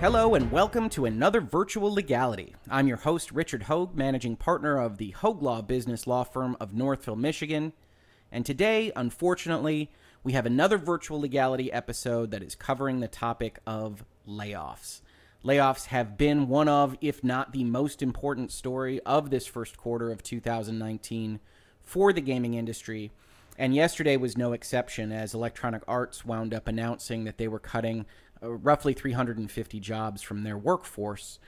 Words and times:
Hello 0.00 0.36
and 0.36 0.52
welcome 0.52 0.88
to 0.90 1.06
another 1.06 1.40
Virtual 1.40 1.92
Legality. 1.92 2.54
I'm 2.70 2.86
your 2.86 2.98
host, 2.98 3.32
Richard 3.32 3.64
Hoeg, 3.64 3.96
managing 3.96 4.36
partner 4.36 4.80
of 4.80 4.96
the 4.96 5.10
Hoeg 5.10 5.42
Law 5.42 5.60
business 5.60 6.06
law 6.06 6.22
firm 6.22 6.56
of 6.60 6.72
Northville, 6.72 7.16
Michigan. 7.16 7.72
And 8.30 8.46
today, 8.46 8.92
unfortunately, 8.94 9.90
we 10.22 10.34
have 10.34 10.46
another 10.46 10.78
Virtual 10.78 11.20
Legality 11.20 11.72
episode 11.72 12.30
that 12.30 12.44
is 12.44 12.54
covering 12.54 13.00
the 13.00 13.08
topic 13.08 13.58
of 13.66 14.04
layoffs. 14.24 15.00
Layoffs 15.44 15.86
have 15.86 16.16
been 16.16 16.46
one 16.46 16.68
of, 16.68 16.96
if 17.00 17.24
not 17.24 17.52
the 17.52 17.64
most 17.64 18.00
important 18.00 18.52
story 18.52 19.00
of 19.00 19.30
this 19.30 19.48
first 19.48 19.76
quarter 19.76 20.12
of 20.12 20.22
2019 20.22 21.40
for 21.82 22.12
the 22.12 22.20
gaming 22.20 22.54
industry. 22.54 23.10
And 23.60 23.74
yesterday 23.74 24.16
was 24.16 24.38
no 24.38 24.52
exception 24.52 25.10
as 25.10 25.34
Electronic 25.34 25.82
Arts 25.88 26.24
wound 26.24 26.54
up 26.54 26.68
announcing 26.68 27.24
that 27.24 27.38
they 27.38 27.48
were 27.48 27.58
cutting 27.58 28.06
uh, 28.42 28.52
roughly 28.52 28.92
350 28.92 29.80
jobs 29.80 30.22
from 30.22 30.42
their 30.42 30.56
workforce. 30.56 31.38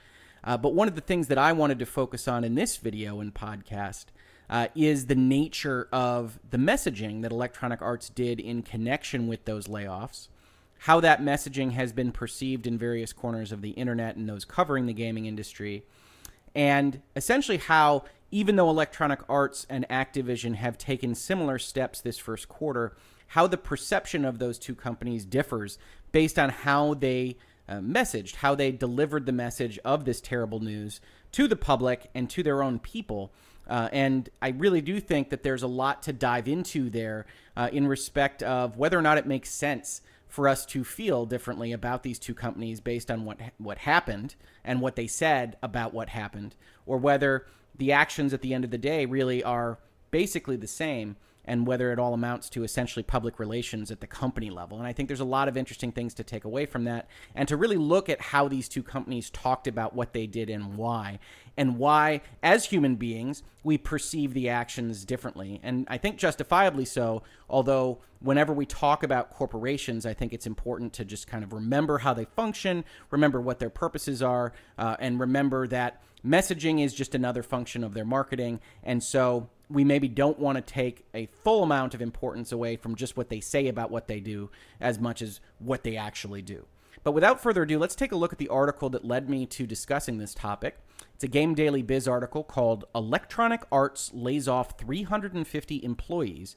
Uh, 0.43 0.57
but 0.57 0.73
one 0.73 0.87
of 0.87 0.95
the 0.95 1.01
things 1.01 1.27
that 1.27 1.37
I 1.37 1.53
wanted 1.53 1.79
to 1.79 1.85
focus 1.85 2.27
on 2.27 2.43
in 2.43 2.55
this 2.55 2.77
video 2.77 3.19
and 3.19 3.33
podcast 3.33 4.05
uh, 4.49 4.67
is 4.75 5.05
the 5.05 5.15
nature 5.15 5.87
of 5.93 6.39
the 6.49 6.57
messaging 6.57 7.21
that 7.21 7.31
Electronic 7.31 7.81
Arts 7.81 8.09
did 8.09 8.39
in 8.39 8.63
connection 8.63 9.27
with 9.27 9.45
those 9.45 9.67
layoffs, 9.67 10.27
how 10.79 10.99
that 10.99 11.21
messaging 11.21 11.71
has 11.71 11.93
been 11.93 12.11
perceived 12.11 12.67
in 12.67 12.77
various 12.77 13.13
corners 13.13 13.51
of 13.51 13.61
the 13.61 13.69
internet 13.71 14.17
and 14.17 14.27
those 14.27 14.43
covering 14.43 14.87
the 14.87 14.93
gaming 14.93 15.25
industry, 15.25 15.83
and 16.53 17.01
essentially 17.15 17.57
how, 17.57 18.03
even 18.29 18.57
though 18.57 18.69
Electronic 18.69 19.21
Arts 19.29 19.65
and 19.69 19.87
Activision 19.89 20.55
have 20.55 20.77
taken 20.77 21.15
similar 21.15 21.57
steps 21.57 22.01
this 22.01 22.17
first 22.17 22.49
quarter, 22.49 22.93
how 23.27 23.47
the 23.47 23.57
perception 23.57 24.25
of 24.25 24.39
those 24.39 24.59
two 24.59 24.75
companies 24.75 25.23
differs 25.23 25.77
based 26.11 26.37
on 26.37 26.49
how 26.49 26.93
they 26.93 27.37
uh, 27.67 27.75
messaged, 27.75 28.35
how 28.35 28.55
they 28.55 28.71
delivered 28.71 29.25
the 29.25 29.31
message 29.31 29.79
of 29.85 30.05
this 30.05 30.21
terrible 30.21 30.59
news 30.59 30.99
to 31.31 31.47
the 31.47 31.55
public 31.55 32.09
and 32.13 32.29
to 32.29 32.43
their 32.43 32.61
own 32.61 32.79
people. 32.79 33.31
Uh, 33.67 33.87
and 33.93 34.29
I 34.41 34.49
really 34.49 34.81
do 34.81 34.99
think 34.99 35.29
that 35.29 35.43
there's 35.43 35.63
a 35.63 35.67
lot 35.67 36.03
to 36.03 36.13
dive 36.13 36.47
into 36.47 36.89
there 36.89 37.25
uh, 37.55 37.69
in 37.71 37.87
respect 37.87 38.43
of 38.43 38.77
whether 38.77 38.97
or 38.97 39.01
not 39.01 39.17
it 39.17 39.25
makes 39.25 39.49
sense 39.49 40.01
for 40.27 40.47
us 40.47 40.65
to 40.65 40.83
feel 40.83 41.25
differently 41.25 41.71
about 41.71 42.03
these 42.03 42.17
two 42.17 42.33
companies 42.33 42.79
based 42.79 43.11
on 43.11 43.25
what 43.25 43.39
what 43.57 43.77
happened 43.79 44.35
and 44.63 44.81
what 44.81 44.95
they 44.95 45.07
said 45.07 45.57
about 45.61 45.93
what 45.93 46.09
happened, 46.09 46.55
or 46.85 46.97
whether 46.97 47.45
the 47.77 47.91
actions 47.91 48.33
at 48.33 48.41
the 48.41 48.53
end 48.53 48.63
of 48.63 48.71
the 48.71 48.77
day 48.77 49.05
really 49.05 49.43
are 49.43 49.77
basically 50.09 50.55
the 50.55 50.67
same 50.67 51.15
and 51.45 51.65
whether 51.65 51.91
it 51.91 51.99
all 51.99 52.13
amounts 52.13 52.49
to 52.49 52.63
essentially 52.63 53.03
public 53.03 53.39
relations 53.39 53.91
at 53.91 53.99
the 53.99 54.07
company 54.07 54.49
level. 54.49 54.77
And 54.77 54.87
I 54.87 54.93
think 54.93 55.07
there's 55.07 55.19
a 55.19 55.25
lot 55.25 55.47
of 55.47 55.57
interesting 55.57 55.91
things 55.91 56.13
to 56.15 56.23
take 56.23 56.45
away 56.45 56.65
from 56.65 56.83
that 56.85 57.07
and 57.35 57.47
to 57.47 57.57
really 57.57 57.77
look 57.77 58.09
at 58.09 58.21
how 58.21 58.47
these 58.47 58.69
two 58.69 58.83
companies 58.83 59.29
talked 59.29 59.67
about 59.67 59.95
what 59.95 60.13
they 60.13 60.27
did 60.27 60.49
and 60.49 60.77
why, 60.77 61.19
and 61.57 61.77
why, 61.77 62.21
as 62.43 62.65
human 62.65 62.95
beings, 62.95 63.43
we 63.63 63.77
perceive 63.77 64.33
the 64.33 64.49
actions 64.49 65.05
differently. 65.05 65.59
And 65.63 65.85
I 65.89 65.97
think 65.97 66.17
justifiably 66.17 66.85
so, 66.85 67.23
although 67.49 67.99
whenever 68.19 68.53
we 68.53 68.65
talk 68.65 69.03
about 69.03 69.31
corporations, 69.31 70.05
I 70.05 70.13
think 70.13 70.33
it's 70.33 70.47
important 70.47 70.93
to 70.93 71.05
just 71.05 71.27
kind 71.27 71.43
of 71.43 71.53
remember 71.53 71.99
how 71.99 72.13
they 72.13 72.25
function, 72.25 72.85
remember 73.09 73.41
what 73.41 73.59
their 73.59 73.69
purposes 73.69 74.21
are, 74.21 74.53
uh, 74.77 74.95
and 74.99 75.19
remember 75.19 75.67
that 75.67 76.01
messaging 76.25 76.83
is 76.83 76.93
just 76.93 77.15
another 77.15 77.43
function 77.43 77.83
of 77.83 77.93
their 77.93 78.05
marketing. 78.05 78.59
And 78.83 79.03
so, 79.03 79.49
we 79.71 79.83
maybe 79.83 80.07
don't 80.07 80.39
want 80.39 80.57
to 80.57 80.61
take 80.61 81.05
a 81.13 81.27
full 81.27 81.63
amount 81.63 81.93
of 81.93 82.01
importance 82.01 82.51
away 82.51 82.75
from 82.75 82.95
just 82.95 83.17
what 83.17 83.29
they 83.29 83.39
say 83.39 83.67
about 83.67 83.91
what 83.91 84.07
they 84.07 84.19
do 84.19 84.49
as 84.79 84.99
much 84.99 85.21
as 85.21 85.39
what 85.59 85.83
they 85.83 85.95
actually 85.95 86.41
do. 86.41 86.65
But 87.03 87.13
without 87.13 87.41
further 87.41 87.63
ado, 87.63 87.79
let's 87.79 87.95
take 87.95 88.11
a 88.11 88.17
look 88.17 88.31
at 88.33 88.39
the 88.39 88.49
article 88.49 88.89
that 88.91 89.05
led 89.05 89.29
me 89.29 89.45
to 89.47 89.65
discussing 89.65 90.17
this 90.17 90.35
topic. 90.35 90.77
It's 91.15 91.23
a 91.23 91.27
Game 91.27 91.55
Daily 91.55 91.81
Biz 91.81 92.07
article 92.07 92.43
called 92.43 92.85
Electronic 92.93 93.63
Arts 93.71 94.11
Lays 94.13 94.47
Off 94.47 94.77
350 94.77 95.83
Employees 95.83 96.55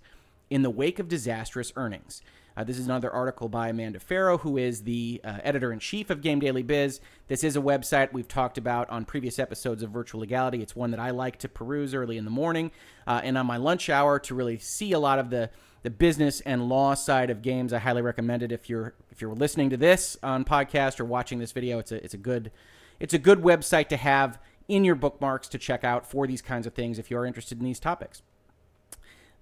in 0.51 0.63
the 0.63 0.71
Wake 0.71 0.99
of 0.99 1.09
Disastrous 1.09 1.73
Earnings. 1.77 2.21
Uh, 2.57 2.63
this 2.63 2.79
is 2.79 2.87
another 2.87 3.11
article 3.11 3.49
by 3.49 3.69
Amanda 3.69 3.99
Farough, 3.99 4.41
who 4.41 4.57
is 4.57 4.83
the 4.85 5.21
uh, 5.25 5.39
editor 5.43 5.73
in 5.73 5.81
chief 5.81 6.09
of 6.09 6.21
Game 6.21 6.39
Daily 6.39 6.63
Biz. 6.63 7.01
This 7.27 7.43
is 7.43 7.57
a 7.57 7.61
website 7.61 8.13
we've 8.13 8.29
talked 8.29 8.59
about 8.59 8.89
on 8.91 9.05
previous 9.05 9.41
episodes 9.41 9.83
of 9.83 9.91
Virtual 9.91 10.21
Legality. 10.21 10.63
It's 10.63 10.77
one 10.77 10.93
that 10.93 11.01
I 11.01 11.11
like 11.11 11.39
to 11.39 11.49
peruse 11.49 11.95
early 11.95 12.17
in 12.17 12.25
the 12.25 12.31
morning 12.31 12.71
uh, 13.09 13.21
and 13.25 13.37
on 13.37 13.47
my 13.47 13.57
lunch 13.57 13.91
hour 13.91 14.21
to 14.21 14.35
really 14.37 14.59
see 14.59 14.93
a 14.93 14.99
lot 14.99 15.19
of 15.19 15.31
the 15.31 15.51
the 15.83 15.91
business 15.91 16.41
and 16.41 16.67
law 16.67 16.95
side 16.95 17.29
of 17.29 17.43
games. 17.43 17.73
I 17.73 17.79
highly 17.79 18.01
recommend 18.01 18.43
it 18.43 18.53
if 18.53 18.71
you're 18.71 18.95
if 19.11 19.21
you're 19.21 19.35
listening 19.35 19.69
to 19.71 19.77
this 19.77 20.17
on 20.23 20.45
podcast 20.45 20.99
or 21.01 21.05
watching 21.05 21.41
this 21.41 21.53
video. 21.53 21.79
It's 21.79 21.93
a 21.93 22.03
it's 22.03 22.15
a 22.15 22.19
good 22.19 22.53
it's 23.01 23.13
a 23.13 23.19
good 23.19 23.43
website 23.43 23.89
to 23.89 23.97
have 23.97 24.39
in 24.69 24.85
your 24.85 24.95
bookmarks 24.95 25.49
to 25.49 25.59
check 25.59 25.83
out 25.83 26.07
for 26.07 26.27
these 26.27 26.41
kinds 26.41 26.67
of 26.67 26.73
things 26.73 26.99
if 26.99 27.11
you're 27.11 27.27
interested 27.27 27.59
in 27.59 27.65
these 27.65 27.81
topics. 27.81 28.23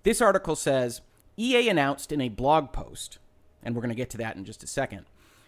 This 0.03 0.21
article 0.21 0.57
says 0.57 1.03
EA 1.43 1.69
announced 1.69 2.13
in 2.13 2.21
a 2.21 2.29
blog 2.29 2.73
post, 2.73 3.19
and 3.65 3.75
we're 3.75 3.83
going 3.83 3.89
to 3.89 3.97
get 3.97 4.11
to 4.11 4.19
that 4.19 4.37
in 4.37 4.45
just 4.45 4.63
a 4.63 4.67
second, 4.69 5.07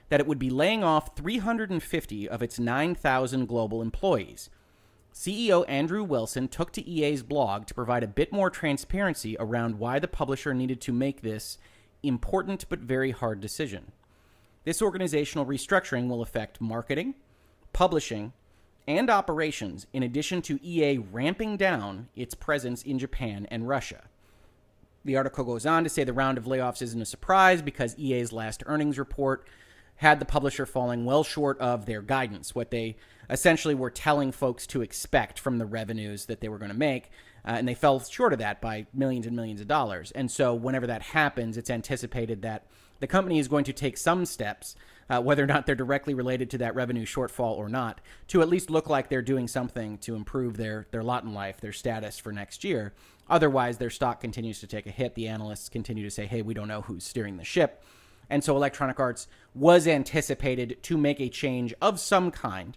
that 0.09 0.19
it 0.19 0.27
would 0.27 0.41
be 0.41 0.51
laying 0.51 0.83
off 0.83 1.17
350 1.17 2.29
of 2.29 2.43
its 2.43 2.59
9,000 2.59 3.47
global 3.47 3.81
employees. 3.81 4.51
CEO 5.15 5.65
Andrew 5.69 6.03
Wilson 6.03 6.49
took 6.49 6.73
to 6.73 6.85
EA's 6.89 7.23
blog 7.23 7.67
to 7.67 7.75
provide 7.75 8.03
a 8.03 8.09
bit 8.09 8.33
more 8.33 8.51
transparency 8.51 9.37
around 9.39 9.79
why 9.79 10.01
the 10.01 10.09
publisher 10.09 10.53
needed 10.53 10.81
to 10.81 10.93
make 10.93 11.21
this 11.21 11.59
important 12.03 12.69
but 12.69 12.81
very 12.81 13.13
hard 13.13 13.41
decision. 13.41 13.93
This 14.65 14.83
organizational 14.83 15.47
restructuring 15.47 16.09
will 16.09 16.23
affect 16.23 16.61
marketing, 16.61 17.15
publishing, 17.73 18.33
and 18.89 19.09
operations, 19.09 19.87
in 19.93 20.03
addition 20.03 20.43
to 20.43 20.59
EA 20.61 20.99
ramping 20.99 21.57
down 21.57 22.09
its 22.17 22.35
presence 22.35 22.83
in 22.83 22.99
Japan 22.99 23.47
and 23.49 23.69
Russia. 23.69 24.03
The 25.05 25.17
article 25.17 25.45
goes 25.45 25.67
on 25.67 25.85
to 25.85 25.91
say 25.91 26.05
the 26.05 26.13
round 26.13 26.39
of 26.39 26.45
layoffs 26.45 26.83
isn't 26.83 27.01
a 27.01 27.07
surprise 27.07 27.63
because 27.63 27.99
EA's 27.99 28.33
last 28.33 28.63
earnings 28.67 28.99
report 28.99 29.47
had 29.97 30.19
the 30.19 30.25
publisher 30.25 30.67
falling 30.67 31.05
well 31.05 31.23
short 31.23 31.59
of 31.61 31.87
their 31.87 32.03
guidance, 32.03 32.55
what 32.55 32.71
they 32.71 32.97
essentially 33.31 33.75
were 33.75 33.91
telling 33.91 34.33
folks 34.33 34.67
to 34.67 34.83
expect 34.83 35.39
from 35.39 35.59
the 35.59 35.67
revenues 35.67 36.27
that 36.27 36.41
they 36.41 36.49
were 36.49 36.59
going 36.59 36.71
to 36.71 36.77
make. 36.77 37.11
Uh, 37.47 37.53
and 37.53 37.69
they 37.69 37.75
fell 37.75 38.01
short 38.01 38.33
of 38.33 38.39
that 38.39 38.61
by 38.61 38.87
millions 38.95 39.27
and 39.27 39.37
millions 39.37 39.61
of 39.61 39.69
dollars. 39.69 40.11
And 40.13 40.31
so, 40.31 40.55
whenever 40.55 40.87
that 40.87 41.03
happens, 41.03 41.59
it's 41.59 41.71
anticipated 41.71 42.43
that 42.43 42.67
the 43.05 43.09
company 43.09 43.39
is 43.39 43.49
going 43.49 43.65
to 43.65 43.73
take 43.75 43.99
some 43.99 44.25
steps, 44.25 44.77
uh, 45.11 45.21
whether 45.21 45.45
or 45.45 45.47
not 45.47 45.67
they're 45.67 45.75
directly 45.75 46.15
related 46.15 46.49
to 46.49 46.57
that 46.57 46.75
revenue 46.75 47.05
shortfall 47.05 47.59
or 47.59 47.69
not, 47.69 48.01
to 48.29 48.41
at 48.41 48.49
least 48.49 48.71
look 48.71 48.89
like 48.89 49.11
they're 49.11 49.21
doing 49.21 49.47
something 49.47 49.99
to 49.99 50.15
improve 50.15 50.57
their, 50.57 50.87
their 50.91 51.03
lot 51.03 51.23
in 51.23 51.35
life, 51.35 51.61
their 51.61 51.71
status 51.71 52.19
for 52.19 52.33
next 52.33 52.65
year. 52.65 52.95
Otherwise, 53.29 53.77
their 53.77 53.91
stock 53.91 54.23
continues 54.23 54.59
to 54.59 54.67
take 54.67 54.87
a 54.87 54.91
hit. 54.91 55.15
The 55.17 55.29
analysts 55.29 55.69
continue 55.69 56.03
to 56.03 56.11
say, 56.11 56.25
hey, 56.25 56.41
we 56.41 56.55
don't 56.55 56.67
know 56.67 56.81
who's 56.81 57.05
steering 57.05 57.37
the 57.37 57.45
ship. 57.45 57.85
And 58.31 58.43
so 58.43 58.57
Electronic 58.57 58.99
Arts 58.99 59.29
was 59.55 59.87
anticipated 59.87 60.83
to 60.85 60.97
make 60.97 61.21
a 61.21 61.29
change 61.29 61.75
of 61.83 62.01
some 62.01 62.31
kind. 62.31 62.75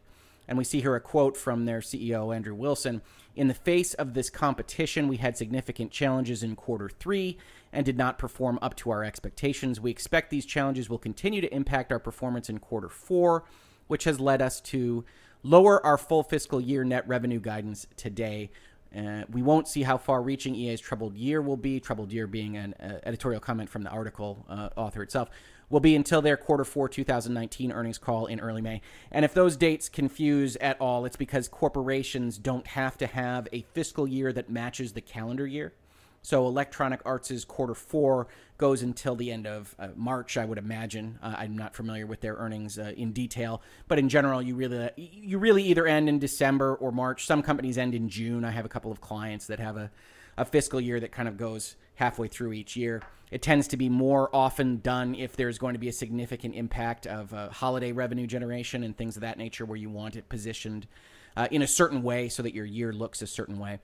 And 0.47 0.57
we 0.57 0.63
see 0.63 0.81
here 0.81 0.95
a 0.95 1.01
quote 1.01 1.35
from 1.35 1.65
their 1.65 1.79
CEO, 1.79 2.35
Andrew 2.35 2.55
Wilson. 2.55 3.01
In 3.35 3.47
the 3.47 3.53
face 3.53 3.93
of 3.95 4.13
this 4.13 4.29
competition, 4.29 5.07
we 5.07 5.17
had 5.17 5.37
significant 5.37 5.91
challenges 5.91 6.41
in 6.41 6.55
quarter 6.55 6.89
three 6.89 7.37
and 7.73 7.85
did 7.85 7.97
not 7.97 8.17
perform 8.17 8.57
up 8.61 8.75
to 8.77 8.89
our 8.89 9.03
expectations. 9.03 9.79
We 9.79 9.91
expect 9.91 10.29
these 10.29 10.45
challenges 10.45 10.89
will 10.89 10.97
continue 10.97 11.41
to 11.41 11.53
impact 11.53 11.91
our 11.91 11.99
performance 11.99 12.49
in 12.49 12.59
quarter 12.59 12.89
four, 12.89 13.43
which 13.87 14.05
has 14.05 14.19
led 14.19 14.41
us 14.41 14.61
to 14.61 15.03
lower 15.43 15.85
our 15.85 15.97
full 15.97 16.23
fiscal 16.23 16.59
year 16.59 16.83
net 16.83 17.07
revenue 17.07 17.39
guidance 17.39 17.87
today. 17.95 18.49
Uh, 18.97 19.23
we 19.29 19.41
won't 19.41 19.67
see 19.67 19.83
how 19.83 19.97
far 19.97 20.21
reaching 20.21 20.55
EA's 20.55 20.79
troubled 20.79 21.15
year 21.15 21.41
will 21.41 21.57
be, 21.57 21.79
troubled 21.79 22.11
year 22.11 22.25
being 22.25 22.55
an 22.55 22.73
uh, 22.79 22.99
editorial 23.03 23.41
comment 23.41 23.69
from 23.69 23.83
the 23.83 23.89
article 23.89 24.45
uh, 24.49 24.69
author 24.77 25.03
itself. 25.03 25.29
Will 25.69 25.79
be 25.79 25.95
until 25.95 26.21
their 26.21 26.37
quarter 26.37 26.63
four 26.63 26.87
2019 26.87 27.71
earnings 27.71 27.97
call 27.97 28.25
in 28.25 28.39
early 28.39 28.61
May. 28.61 28.81
And 29.11 29.25
if 29.25 29.33
those 29.33 29.57
dates 29.57 29.89
confuse 29.89 30.55
at 30.57 30.79
all, 30.79 31.05
it's 31.05 31.17
because 31.17 31.47
corporations 31.47 32.37
don't 32.37 32.67
have 32.67 32.97
to 32.99 33.07
have 33.07 33.47
a 33.51 33.63
fiscal 33.73 34.07
year 34.07 34.31
that 34.33 34.49
matches 34.49 34.93
the 34.93 35.01
calendar 35.01 35.45
year. 35.45 35.73
So 36.21 36.45
Electronic 36.47 36.99
Arts' 37.05 37.45
quarter 37.45 37.73
four 37.73 38.27
goes 38.57 38.81
until 38.81 39.15
the 39.15 39.31
end 39.31 39.47
of 39.47 39.73
uh, 39.79 39.89
March, 39.95 40.35
I 40.35 40.43
would 40.43 40.57
imagine. 40.57 41.19
Uh, 41.21 41.35
I'm 41.37 41.57
not 41.57 41.75
familiar 41.75 42.05
with 42.05 42.19
their 42.21 42.35
earnings 42.35 42.77
uh, 42.77 42.91
in 42.97 43.13
detail, 43.13 43.61
but 43.87 43.97
in 43.97 44.09
general, 44.09 44.41
you 44.41 44.55
really 44.55 44.89
you 44.97 45.37
really 45.37 45.63
either 45.63 45.85
end 45.85 46.09
in 46.09 46.19
December 46.19 46.75
or 46.75 46.91
March. 46.91 47.25
Some 47.25 47.43
companies 47.43 47.77
end 47.77 47.95
in 47.95 48.09
June. 48.09 48.43
I 48.43 48.51
have 48.51 48.65
a 48.65 48.69
couple 48.69 48.91
of 48.91 48.99
clients 48.99 49.47
that 49.47 49.59
have 49.59 49.77
a, 49.77 49.89
a 50.37 50.45
fiscal 50.45 50.79
year 50.79 50.99
that 50.99 51.11
kind 51.11 51.27
of 51.27 51.37
goes 51.37 51.75
halfway 51.95 52.27
through 52.27 52.53
each 52.53 52.75
year. 52.75 53.01
It 53.31 53.41
tends 53.41 53.67
to 53.69 53.77
be 53.77 53.89
more 53.89 54.29
often 54.33 54.79
done 54.79 55.15
if 55.15 55.35
there's 55.35 55.57
going 55.57 55.73
to 55.73 55.79
be 55.79 55.89
a 55.89 55.93
significant 55.93 56.55
impact 56.55 57.07
of 57.07 57.33
uh, 57.33 57.49
holiday 57.49 57.91
revenue 57.91 58.27
generation 58.27 58.83
and 58.83 58.95
things 58.95 59.17
of 59.17 59.21
that 59.21 59.37
nature, 59.37 59.65
where 59.65 59.75
you 59.75 59.89
want 59.89 60.15
it 60.15 60.29
positioned 60.29 60.87
uh, 61.35 61.47
in 61.51 61.61
a 61.61 61.67
certain 61.67 62.03
way 62.03 62.29
so 62.29 62.43
that 62.43 62.53
your 62.53 62.65
year 62.65 62.93
looks 62.93 63.21
a 63.21 63.27
certain 63.27 63.59
way 63.59 63.79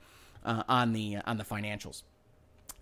uh, 0.46 0.64
on 0.70 0.94
the 0.94 1.18
on 1.26 1.38
the 1.38 1.44
financials. 1.44 2.04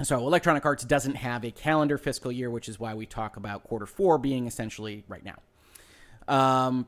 So 0.03 0.17
Electronic 0.17 0.65
Arts 0.65 0.83
doesn't 0.83 1.15
have 1.15 1.43
a 1.43 1.51
calendar 1.51 1.97
fiscal 1.97 2.31
year, 2.31 2.49
which 2.49 2.69
is 2.69 2.79
why 2.79 2.93
we 2.93 3.05
talk 3.05 3.37
about 3.37 3.63
quarter 3.63 3.85
four 3.85 4.17
being 4.17 4.47
essentially 4.47 5.03
right 5.07 5.23
now. 5.23 5.39
Um, 6.27 6.87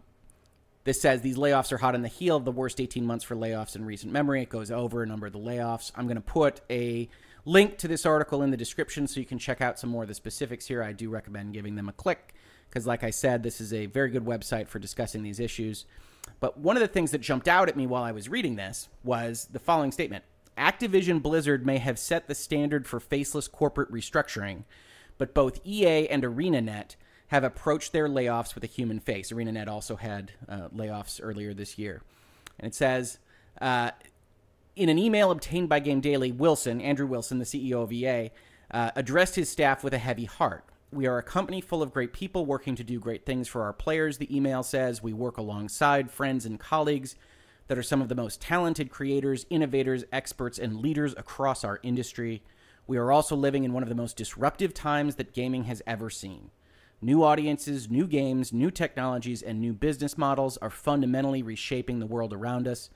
this 0.84 1.00
says 1.00 1.22
these 1.22 1.38
layoffs 1.38 1.72
are 1.72 1.78
hot 1.78 1.96
on 1.96 2.02
the 2.02 2.08
heel 2.08 2.36
of 2.36 2.46
the 2.46 2.52
worst 2.52 2.80
18 2.82 3.06
months 3.06 3.24
for 3.24 3.36
layoffs 3.36 3.76
in 3.76 3.86
recent 3.86 4.12
memory. 4.12 4.42
It 4.42 4.50
goes 4.50 4.70
over 4.70 5.02
a 5.02 5.08
number 5.08 5.28
of 5.28 5.34
the 5.34 5.40
layoffs. 5.40 5.92
I'm 5.96 6.06
going 6.06 6.16
to 6.16 6.22
put 6.22 6.62
a 6.70 7.08
link 7.46 7.78
to 7.78 7.88
this 7.88 8.06
article 8.06 8.42
in 8.42 8.52
the 8.52 8.58
description 8.58 9.08
so 9.08 9.20
you 9.20 9.26
can 9.26 9.40
check 9.40 9.62
out 9.62 9.80
some 9.80 9.90
more 9.90 10.04
of 10.04 10.10
the 10.10 10.14
specifics 10.14 10.68
here. 10.68 10.84
I 10.84 10.92
do 10.92 11.10
recommend 11.10 11.54
giving 11.54 11.76
them 11.76 11.88
a 11.88 11.94
click 11.94 12.34
because, 12.70 12.86
like 12.86 13.04
I 13.04 13.12
said, 13.12 13.44
this 13.44 13.62
is 13.62 13.74
a 13.74 13.86
very 13.86 14.10
good 14.10 14.26
website 14.26 14.68
for 14.68 14.80
discussing 14.80 15.24
these 15.24 15.40
issues. 15.40 15.86
But 16.40 16.58
one 16.58 16.76
of 16.76 16.82
the 16.82 16.88
things 16.88 17.12
that 17.12 17.22
jumped 17.22 17.48
out 17.48 17.70
at 17.70 17.78
me 17.78 17.88
while 17.88 18.04
I 18.04 18.12
was 18.12 18.30
reading 18.30 18.56
this 18.56 18.90
was 19.04 19.48
the 19.52 19.60
following 19.60 19.92
statement 19.92 20.24
Activision 20.58 21.22
Blizzard 21.22 21.66
may 21.66 21.78
have 21.78 21.98
set 21.98 22.28
the 22.28 22.36
standard 22.36 22.88
for 22.88 23.00
faceless 23.00 23.48
corporate 23.48 23.92
restructuring, 23.92 24.64
but 25.18 25.34
both 25.34 25.66
EA 25.66 26.08
and 26.10 26.24
ArenaNet 26.24 26.96
have 27.34 27.44
approached 27.44 27.94
their 27.94 28.08
layoffs 28.08 28.54
with 28.54 28.64
a 28.64 28.68
human 28.68 29.00
face. 29.00 29.32
ArenaNet 29.32 29.68
also 29.68 29.96
had 29.96 30.32
uh, 30.48 30.68
layoffs 30.68 31.20
earlier 31.20 31.52
this 31.52 31.80
year. 31.80 32.04
And 32.60 32.68
it 32.68 32.76
says 32.76 33.18
uh, 33.60 33.90
in 34.76 34.88
an 34.88 35.00
email 35.00 35.32
obtained 35.32 35.68
by 35.68 35.80
Game 35.80 36.00
Daily, 36.00 36.32
Wilson, 36.32 36.80
Andrew 36.80 37.08
Wilson, 37.08 37.40
the 37.40 37.46
CEO 37.46 37.82
of 37.82 37.92
EA, 37.92 38.30
uh, 38.70 38.92
addressed 38.96 39.34
his 39.34 39.50
staff 39.50 39.84
with 39.84 39.96
a 39.96 39.98
heavy 39.98 40.26
heart. 40.26 40.64
We 40.92 41.08
are 41.08 41.18
a 41.18 41.24
company 41.24 41.60
full 41.60 41.82
of 41.82 41.92
great 41.92 42.14
people 42.14 42.46
working 42.46 42.76
to 42.76 42.84
do 42.84 43.00
great 43.00 43.26
things 43.26 43.48
for 43.48 43.64
our 43.64 43.74
players, 43.74 44.20
the 44.20 44.36
email 44.36 44.62
says. 44.62 45.02
We 45.02 45.14
work 45.14 45.38
alongside 45.38 46.12
friends 46.12 46.46
and 46.46 46.60
colleagues 46.60 47.16
that 47.68 47.80
are 47.80 47.84
some 47.84 48.04
of 48.04 48.10
the 48.10 48.16
most 48.16 48.42
talented 48.42 48.92
creators, 48.92 49.48
innovators, 49.50 50.04
experts, 50.12 50.60
and 50.60 50.82
leaders 50.82 51.16
across 51.18 51.64
our 51.64 51.80
industry. 51.82 52.44
We 52.86 52.98
are 52.98 53.12
also 53.12 53.36
living 53.36 53.64
in 53.64 53.74
one 53.74 53.82
of 53.82 53.90
the 53.90 53.96
most 53.96 54.18
disruptive 54.18 54.76
times 54.76 55.16
that 55.16 55.34
gaming 55.34 55.64
has 55.64 55.82
ever 55.88 56.12
seen. 56.12 56.52
New 57.04 57.22
audiences, 57.22 57.92
new 57.92 58.08
games, 58.08 58.54
new 58.54 58.72
technologies, 58.72 59.42
and 59.42 59.60
new 59.60 59.74
business 59.74 60.18
models 60.18 60.56
are 60.60 60.70
fundamentally 60.70 61.44
reshaping 61.44 62.00
the 62.00 62.06
world 62.06 62.32
around 62.32 62.66
us. 62.66 62.90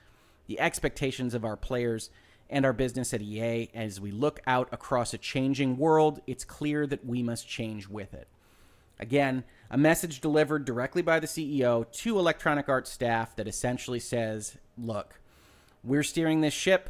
The 0.45 0.61
expectations 0.61 1.33
of 1.33 1.43
our 1.43 1.57
players 1.57 2.09
and 2.49 2.65
our 2.65 2.71
business 2.71 3.13
at 3.13 3.21
EA, 3.21 3.69
as 3.73 3.99
we 3.99 4.11
look 4.11 4.39
out 4.47 4.69
across 4.71 5.13
a 5.13 5.17
changing 5.17 5.77
world, 5.77 6.21
it's 6.25 6.45
clear 6.45 6.87
that 6.87 7.05
we 7.05 7.21
must 7.21 7.49
change 7.49 7.89
with 7.89 8.13
it. 8.13 8.29
Again, 8.97 9.43
a 9.69 9.77
message 9.77 10.21
delivered 10.21 10.63
directly 10.63 11.01
by 11.01 11.19
the 11.19 11.27
CEO 11.27 11.91
to 11.91 12.17
Electronic 12.17 12.69
Arts 12.69 12.89
staff 12.89 13.35
that 13.35 13.45
essentially 13.45 13.99
says, 13.99 14.55
look, 14.77 15.19
we're 15.83 16.01
steering 16.01 16.39
this 16.39 16.53
ship. 16.53 16.89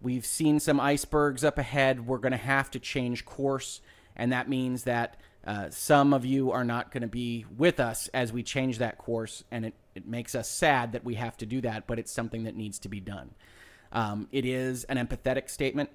We've 0.00 0.24
seen 0.24 0.58
some 0.60 0.80
icebergs 0.80 1.44
up 1.44 1.58
ahead. 1.58 2.06
We're 2.06 2.16
going 2.16 2.32
to 2.32 2.38
have 2.38 2.70
to 2.70 2.78
change 2.78 3.26
course. 3.26 3.82
And 4.16 4.32
that 4.32 4.48
means 4.48 4.84
that 4.84 5.18
uh, 5.46 5.70
some 5.70 6.12
of 6.12 6.24
you 6.24 6.50
are 6.50 6.64
not 6.64 6.90
going 6.90 7.02
to 7.02 7.06
be 7.08 7.46
with 7.56 7.78
us 7.78 8.08
as 8.08 8.32
we 8.32 8.42
change 8.42 8.78
that 8.78 8.98
course. 8.98 9.44
And 9.50 9.66
it, 9.66 9.74
it 9.94 10.06
makes 10.06 10.34
us 10.34 10.48
sad 10.48 10.92
that 10.92 11.04
we 11.04 11.14
have 11.14 11.36
to 11.38 11.46
do 11.46 11.60
that, 11.60 11.86
but 11.86 11.98
it's 11.98 12.12
something 12.12 12.44
that 12.44 12.56
needs 12.56 12.78
to 12.80 12.88
be 12.88 13.00
done. 13.00 13.30
Um, 13.92 14.28
it 14.32 14.44
is 14.44 14.84
an 14.84 14.96
empathetic 14.96 15.48
statement. 15.48 15.90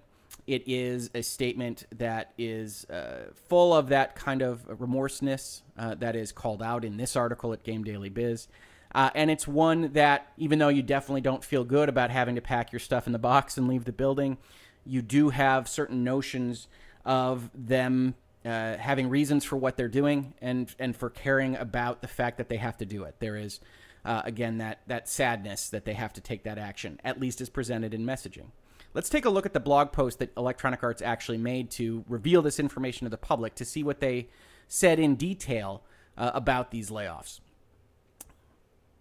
It 0.48 0.64
is 0.66 1.10
a 1.14 1.22
statement 1.22 1.86
that 1.98 2.32
is 2.38 2.86
uh, 2.90 3.32
full 3.50 3.74
of 3.74 3.90
that 3.90 4.16
kind 4.16 4.42
of 4.42 4.64
remorseness 4.80 5.62
uh, 5.78 5.96
that 5.96 6.16
is 6.16 6.32
called 6.32 6.64
out 6.64 6.86
in 6.86 6.96
this 6.96 7.18
article 7.18 7.52
at 7.52 7.64
Game 7.64 7.84
Daily 7.84 8.10
Biz. 8.10 8.48
Uh, 8.96 9.10
and 9.14 9.30
it's 9.30 9.48
one 9.48 9.92
that, 9.94 10.32
even 10.38 10.60
though 10.60 10.70
you 10.70 10.82
definitely 10.82 11.22
don't 11.22 11.44
feel 11.44 11.64
good 11.64 11.90
about 11.90 12.10
having 12.10 12.36
to 12.36 12.42
pack 12.42 12.72
your 12.72 12.80
stuff 12.80 13.06
in 13.08 13.14
the 13.14 13.20
box 13.20 13.58
and 13.58 13.68
leave 13.68 13.86
the 13.86 13.92
building, 13.92 14.38
you 14.86 15.02
do 15.02 15.30
have 15.30 15.68
certain 15.68 16.04
notions 16.04 16.68
of 17.06 17.50
them 17.54 18.16
uh, 18.46 18.78
having 18.78 19.10
reasons 19.10 19.44
for 19.44 19.56
what 19.56 19.78
they're 19.78 19.88
doing 19.88 20.34
and 20.42 20.74
and 20.80 20.96
for 20.96 21.10
caring 21.10 21.56
about 21.56 22.02
the 22.02 22.08
fact 22.08 22.38
that 22.38 22.50
they 22.50 22.58
have 22.58 22.78
to 22.78 22.86
do 22.86 23.04
it. 23.04 23.16
There 23.20 23.36
is, 23.36 23.60
uh, 24.04 24.22
again, 24.26 24.58
that 24.58 24.82
that 24.88 25.08
sadness 25.08 25.70
that 25.70 25.86
they 25.86 25.94
have 25.94 26.14
to 26.14 26.22
take 26.22 26.44
that 26.44 26.58
action, 26.58 27.00
at 27.04 27.20
least 27.20 27.42
as 27.42 27.50
presented 27.50 27.94
in 27.94 28.06
messaging. 28.06 28.48
Let's 28.94 29.10
take 29.10 29.26
a 29.26 29.30
look 29.30 29.46
at 29.46 29.54
the 29.54 29.60
blog 29.60 29.92
post 29.92 30.20
that 30.20 30.34
Electronic 30.36 30.84
Arts 30.84 31.02
actually 31.02 31.38
made 31.38 31.72
to 31.72 32.04
reveal 32.10 32.42
this 32.42 32.60
information 32.60 33.06
to 33.06 33.10
the 33.10 33.18
public 33.18 33.56
to 33.56 33.66
see 33.66 33.84
what 33.84 34.02
they 34.02 34.28
said 34.68 35.00
in 35.00 35.16
detail 35.16 35.84
uh, 36.18 36.32
about 36.34 36.72
these 36.72 36.90
layoffs. 36.90 37.40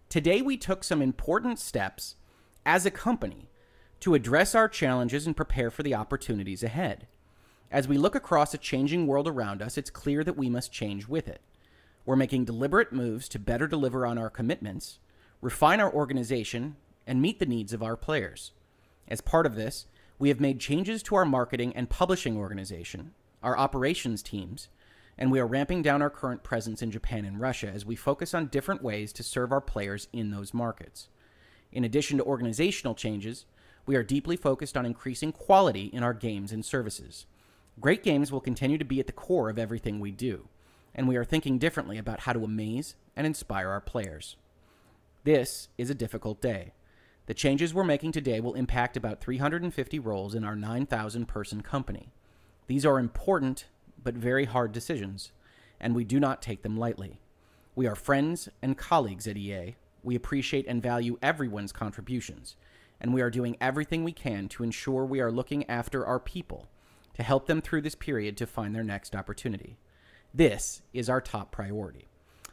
Today, 0.07 0.41
we 0.41 0.55
took 0.55 0.83
some 0.83 1.01
important 1.01 1.59
steps 1.59 2.15
as 2.65 2.85
a 2.85 2.91
company 2.91 3.49
to 4.01 4.13
address 4.13 4.55
our 4.55 4.67
challenges 4.67 5.25
and 5.25 5.35
prepare 5.35 5.71
for 5.71 5.83
the 5.83 5.95
opportunities 5.95 6.63
ahead. 6.63 7.07
As 7.71 7.87
we 7.87 7.97
look 7.97 8.15
across 8.15 8.53
a 8.53 8.57
changing 8.57 9.07
world 9.07 9.29
around 9.29 9.61
us, 9.61 9.77
it's 9.77 9.89
clear 9.89 10.25
that 10.25 10.35
we 10.35 10.49
must 10.49 10.73
change 10.73 11.07
with 11.07 11.29
it. 11.29 11.39
We're 12.05 12.17
making 12.17 12.43
deliberate 12.43 12.91
moves 12.91 13.29
to 13.29 13.39
better 13.39 13.65
deliver 13.65 14.05
on 14.05 14.17
our 14.17 14.29
commitments, 14.29 14.99
refine 15.39 15.79
our 15.79 15.91
organization, 15.91 16.75
and 17.07 17.21
meet 17.21 17.39
the 17.39 17.45
needs 17.45 17.71
of 17.71 17.81
our 17.81 17.95
players. 17.95 18.51
As 19.07 19.21
part 19.21 19.45
of 19.45 19.55
this, 19.55 19.85
we 20.19 20.27
have 20.27 20.41
made 20.41 20.59
changes 20.59 21.01
to 21.03 21.15
our 21.15 21.23
marketing 21.23 21.71
and 21.73 21.89
publishing 21.89 22.35
organization, 22.35 23.13
our 23.41 23.57
operations 23.57 24.21
teams, 24.21 24.67
and 25.17 25.31
we 25.31 25.39
are 25.39 25.47
ramping 25.47 25.81
down 25.81 26.01
our 26.01 26.09
current 26.09 26.43
presence 26.43 26.81
in 26.81 26.91
Japan 26.91 27.23
and 27.23 27.39
Russia 27.39 27.67
as 27.73 27.85
we 27.85 27.95
focus 27.95 28.33
on 28.33 28.47
different 28.47 28.83
ways 28.83 29.13
to 29.13 29.23
serve 29.23 29.53
our 29.53 29.61
players 29.61 30.09
in 30.11 30.31
those 30.31 30.53
markets. 30.53 31.07
In 31.71 31.85
addition 31.85 32.17
to 32.17 32.23
organizational 32.25 32.95
changes, 32.95 33.45
we 33.85 33.95
are 33.95 34.03
deeply 34.03 34.35
focused 34.35 34.75
on 34.75 34.85
increasing 34.85 35.31
quality 35.31 35.85
in 35.85 36.03
our 36.03 36.13
games 36.13 36.51
and 36.51 36.65
services. 36.65 37.27
Great 37.79 38.03
games 38.03 38.31
will 38.31 38.41
continue 38.41 38.77
to 38.77 38.85
be 38.85 38.99
at 38.99 39.07
the 39.07 39.13
core 39.13 39.49
of 39.49 39.57
everything 39.57 39.99
we 39.99 40.11
do, 40.11 40.47
and 40.93 41.07
we 41.07 41.15
are 41.15 41.23
thinking 41.23 41.57
differently 41.57 41.97
about 41.97 42.21
how 42.21 42.33
to 42.33 42.43
amaze 42.43 42.95
and 43.15 43.25
inspire 43.25 43.69
our 43.69 43.81
players. 43.81 44.35
This 45.23 45.69
is 45.77 45.89
a 45.89 45.95
difficult 45.95 46.41
day. 46.41 46.73
The 47.27 47.33
changes 47.33 47.73
we're 47.73 47.83
making 47.83 48.11
today 48.11 48.39
will 48.39 48.55
impact 48.55 48.97
about 48.97 49.21
350 49.21 49.99
roles 49.99 50.35
in 50.35 50.43
our 50.43 50.55
9,000 50.55 51.27
person 51.27 51.61
company. 51.61 52.11
These 52.67 52.85
are 52.85 52.99
important 52.99 53.67
but 54.03 54.15
very 54.15 54.45
hard 54.45 54.73
decisions, 54.73 55.31
and 55.79 55.95
we 55.95 56.03
do 56.03 56.19
not 56.19 56.41
take 56.41 56.63
them 56.63 56.77
lightly. 56.77 57.21
We 57.73 57.87
are 57.87 57.95
friends 57.95 58.49
and 58.61 58.77
colleagues 58.77 59.27
at 59.27 59.37
EA. 59.37 59.75
We 60.03 60.15
appreciate 60.15 60.67
and 60.67 60.83
value 60.83 61.17
everyone's 61.21 61.71
contributions, 61.71 62.57
and 62.99 63.13
we 63.13 63.21
are 63.21 63.29
doing 63.29 63.55
everything 63.61 64.03
we 64.03 64.11
can 64.11 64.49
to 64.49 64.63
ensure 64.63 65.05
we 65.05 65.21
are 65.21 65.31
looking 65.31 65.67
after 65.69 66.05
our 66.05 66.19
people 66.19 66.67
to 67.21 67.27
help 67.27 67.45
them 67.45 67.61
through 67.61 67.83
this 67.83 67.93
period 67.93 68.35
to 68.35 68.47
find 68.47 68.73
their 68.73 68.83
next 68.83 69.15
opportunity. 69.15 69.77
This 70.33 70.81
is 70.91 71.07
our 71.07 71.21
top 71.21 71.51
priority 71.51 72.07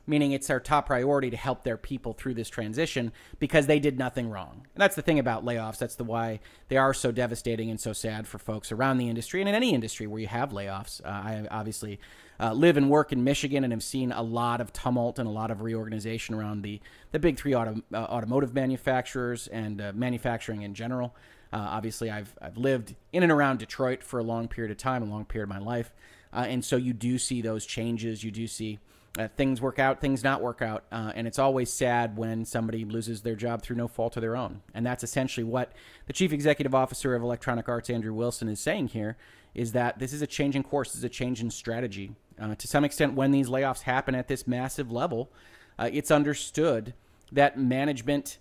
meaning 0.09 0.33
it's 0.33 0.49
our 0.51 0.59
top 0.59 0.87
priority 0.87 1.31
to 1.31 1.37
help 1.37 1.63
their 1.63 1.77
people 1.77 2.15
through 2.15 2.35
this 2.35 2.49
transition 2.49 3.13
because 3.39 3.67
they 3.67 3.79
did 3.79 3.99
nothing 3.99 4.31
wrong. 4.31 4.67
And 4.75 4.83
that's 4.83 4.97
the 4.97 5.03
thing 5.03 5.19
about 5.19 5.45
layoffs. 5.45 5.79
That's 5.79 5.97
the 5.97 6.05
why 6.05 6.41
they 6.69 6.79
are 6.79 6.95
so 6.95 7.13
devastating 7.13 7.71
and 7.71 7.79
so 7.79 7.93
sad 7.93 8.27
for 8.27 8.39
folks 8.39 8.73
around 8.73 8.97
the 8.97 9.09
industry 9.09 9.41
and 9.41 9.49
in 9.49 9.55
any 9.55 9.75
industry 9.75 10.07
where 10.07 10.21
you 10.21 10.27
have 10.27 10.51
layoffs. 10.51 11.05
Uh, 11.05 11.09
I 11.09 11.47
obviously 11.51 12.01
uh, 12.41 12.55
live 12.55 12.79
and 12.79 12.89
work 12.89 13.13
in 13.13 13.23
Michigan 13.23 13.65
and 13.65 13.73
have 13.73 13.83
seen 13.83 14.11
a 14.11 14.23
lot 14.23 14.61
of 14.61 14.73
tumult 14.73 15.19
and 15.19 15.29
a 15.29 15.33
lot 15.33 15.51
of 15.51 15.61
reorganization 15.61 16.35
around 16.35 16.63
the, 16.63 16.81
the 17.13 17.19
big 17.19 17.39
three 17.39 17.55
auto, 17.55 17.83
uh, 17.93 17.97
automotive 17.97 18.55
manufacturers 18.55 19.47
and 19.49 19.81
uh, 19.81 19.93
manufacturing 19.95 20.63
in 20.63 20.73
general. 20.73 21.15
Uh, 21.52 21.57
obviously, 21.57 22.11
I've, 22.11 22.35
I've 22.43 22.57
lived 22.59 22.95
in 23.12 23.23
and 23.23 23.33
around 23.33 23.59
Detroit 23.59 24.02
for 24.02 24.19
a 24.19 24.23
long 24.23 24.49
period 24.49 24.71
of 24.71 24.76
time, 24.76 25.02
a 25.02 25.07
long 25.07 25.25
period 25.25 25.45
of 25.45 25.49
my 25.49 25.59
life. 25.59 25.93
Uh, 26.33 26.45
and 26.49 26.64
so 26.64 26.76
you 26.76 26.93
do 26.93 27.19
see 27.19 27.40
those 27.40 27.64
changes. 27.64 28.23
You 28.23 28.31
do 28.31 28.47
see 28.47 28.78
uh, 29.19 29.28
things 29.37 29.61
work 29.61 29.78
out, 29.78 30.00
things 30.00 30.23
not 30.23 30.43
work 30.43 30.61
out, 30.61 30.85
uh, 30.93 31.11
and 31.14 31.26
it's 31.26 31.38
always 31.38 31.73
sad 31.73 32.17
when 32.17 32.45
somebody 32.45 32.85
loses 32.85 33.23
their 33.23 33.35
job 33.35 33.62
through 33.62 33.76
no 33.76 33.88
fault 33.88 34.17
of 34.17 34.21
their 34.21 34.37
own. 34.37 34.61
And 34.75 34.85
that's 34.85 35.02
essentially 35.02 35.45
what 35.45 35.73
the 36.07 36.12
chief 36.12 36.33
executive 36.33 36.75
officer 36.75 37.14
of 37.14 37.23
Electronic 37.23 37.69
Arts, 37.69 37.88
Andrew 37.90 38.12
Wilson, 38.12 38.49
is 38.49 38.61
saying 38.61 38.88
here: 38.88 39.17
is 39.55 39.73
that 39.73 39.99
this 39.99 40.12
is 40.12 40.23
a 40.23 40.26
change 40.26 40.55
in 40.55 40.62
course, 40.62 40.90
this 40.90 40.99
is 40.99 41.05
a 41.05 41.09
change 41.09 41.40
in 41.40 41.50
strategy, 41.50 42.12
Uh, 42.40 42.55
to 42.55 42.69
some 42.69 42.85
extent, 42.85 43.14
when 43.14 43.31
these 43.33 43.49
layoffs 43.49 43.83
happen 43.83 44.14
at 44.14 44.28
this 44.28 44.47
massive 44.47 44.93
level, 44.93 45.31
uh, 45.78 45.88
it's 45.93 46.11
understood 46.11 46.95
that 47.33 47.59
management 47.59 48.38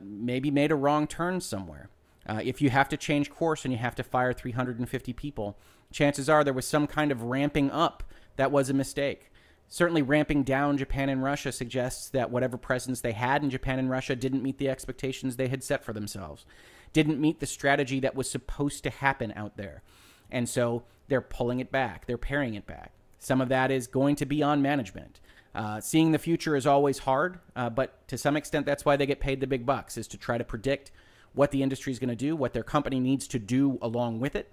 maybe 0.00 0.50
made 0.50 0.70
a 0.70 0.76
wrong 0.76 1.06
turn 1.06 1.40
somewhere. 1.40 1.88
Uh, 2.28 2.40
if 2.44 2.60
you 2.60 2.70
have 2.70 2.88
to 2.90 2.96
change 2.96 3.30
course 3.30 3.64
and 3.64 3.72
you 3.72 3.78
have 3.78 3.94
to 3.94 4.02
fire 4.02 4.32
350 4.32 5.12
people, 5.14 5.56
chances 5.90 6.28
are 6.28 6.44
there 6.44 6.52
was 6.52 6.66
some 6.66 6.86
kind 6.86 7.10
of 7.10 7.22
ramping 7.22 7.70
up 7.70 8.02
that 8.36 8.52
was 8.52 8.68
a 8.68 8.74
mistake. 8.74 9.30
Certainly, 9.68 10.02
ramping 10.02 10.44
down 10.44 10.78
Japan 10.78 11.08
and 11.08 11.22
Russia 11.22 11.52
suggests 11.52 12.08
that 12.10 12.30
whatever 12.30 12.56
presence 12.56 13.00
they 13.00 13.12
had 13.12 13.42
in 13.42 13.50
Japan 13.50 13.78
and 13.78 13.90
Russia 13.90 14.16
didn't 14.16 14.42
meet 14.42 14.58
the 14.58 14.68
expectations 14.68 15.36
they 15.36 15.48
had 15.48 15.62
set 15.62 15.84
for 15.84 15.92
themselves, 15.92 16.46
didn't 16.94 17.20
meet 17.20 17.40
the 17.40 17.46
strategy 17.46 18.00
that 18.00 18.14
was 18.14 18.30
supposed 18.30 18.82
to 18.84 18.90
happen 18.90 19.32
out 19.36 19.56
there. 19.56 19.82
And 20.30 20.48
so 20.48 20.84
they're 21.08 21.20
pulling 21.20 21.60
it 21.60 21.70
back, 21.70 22.06
they're 22.06 22.16
paring 22.16 22.54
it 22.54 22.66
back. 22.66 22.92
Some 23.18 23.40
of 23.40 23.48
that 23.48 23.70
is 23.70 23.86
going 23.86 24.16
to 24.16 24.26
be 24.26 24.42
on 24.42 24.62
management. 24.62 25.20
Uh, 25.54 25.80
seeing 25.80 26.12
the 26.12 26.18
future 26.18 26.56
is 26.56 26.66
always 26.66 26.98
hard, 27.00 27.40
uh, 27.56 27.68
but 27.68 28.06
to 28.08 28.16
some 28.16 28.36
extent, 28.36 28.64
that's 28.64 28.84
why 28.84 28.96
they 28.96 29.06
get 29.06 29.18
paid 29.18 29.40
the 29.40 29.46
big 29.46 29.66
bucks, 29.66 29.96
is 29.96 30.06
to 30.08 30.16
try 30.16 30.38
to 30.38 30.44
predict 30.44 30.92
what 31.38 31.52
the 31.52 31.62
industry 31.62 31.92
is 31.92 32.00
going 32.00 32.08
to 32.08 32.16
do, 32.16 32.34
what 32.34 32.52
their 32.52 32.64
company 32.64 32.98
needs 32.98 33.28
to 33.28 33.38
do 33.38 33.78
along 33.80 34.18
with 34.18 34.34
it. 34.34 34.50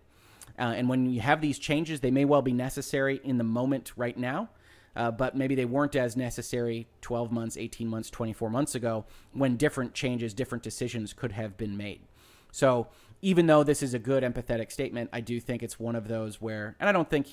Uh, 0.59 0.73
and 0.77 0.87
when 0.87 1.07
you 1.07 1.19
have 1.19 1.41
these 1.41 1.57
changes, 1.57 1.99
they 1.99 2.11
may 2.11 2.25
well 2.25 2.43
be 2.43 2.53
necessary 2.53 3.19
in 3.23 3.39
the 3.39 3.43
moment 3.43 3.91
right 3.97 4.15
now, 4.15 4.49
uh, 4.95 5.09
but 5.09 5.35
maybe 5.35 5.55
they 5.55 5.65
weren't 5.65 5.95
as 5.95 6.15
necessary 6.15 6.87
12 7.01 7.31
months, 7.31 7.57
18 7.57 7.87
months, 7.87 8.11
24 8.11 8.51
months 8.51 8.75
ago 8.75 9.03
when 9.33 9.57
different 9.57 9.95
changes, 9.95 10.35
different 10.35 10.63
decisions 10.63 11.11
could 11.11 11.31
have 11.31 11.57
been 11.57 11.75
made. 11.75 12.01
So 12.51 12.87
even 13.23 13.47
though 13.47 13.63
this 13.63 13.81
is 13.81 13.95
a 13.95 13.99
good 13.99 14.21
empathetic 14.21 14.71
statement, 14.71 15.09
I 15.11 15.21
do 15.21 15.39
think 15.39 15.63
it's 15.63 15.79
one 15.79 15.95
of 15.95 16.07
those 16.07 16.39
where, 16.39 16.75
and 16.79 16.87
I 16.87 16.91
don't 16.91 17.09
think 17.09 17.27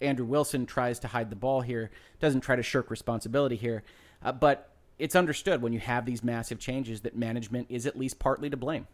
Andrew 0.00 0.24
Wilson 0.24 0.66
tries 0.66 1.00
to 1.00 1.08
hide 1.08 1.30
the 1.30 1.36
ball 1.36 1.62
here, 1.62 1.90
doesn't 2.20 2.42
try 2.42 2.54
to 2.54 2.62
shirk 2.62 2.92
responsibility 2.92 3.56
here, 3.56 3.82
uh, 4.22 4.30
but 4.30 4.73
it's 4.98 5.16
understood 5.16 5.62
when 5.62 5.72
you 5.72 5.80
have 5.80 6.06
these 6.06 6.22
massive 6.22 6.58
changes 6.58 7.00
that 7.02 7.16
management 7.16 7.66
is 7.68 7.86
at 7.86 7.98
least 7.98 8.18
partly 8.18 8.50
to 8.50 8.56
blame. 8.56 8.86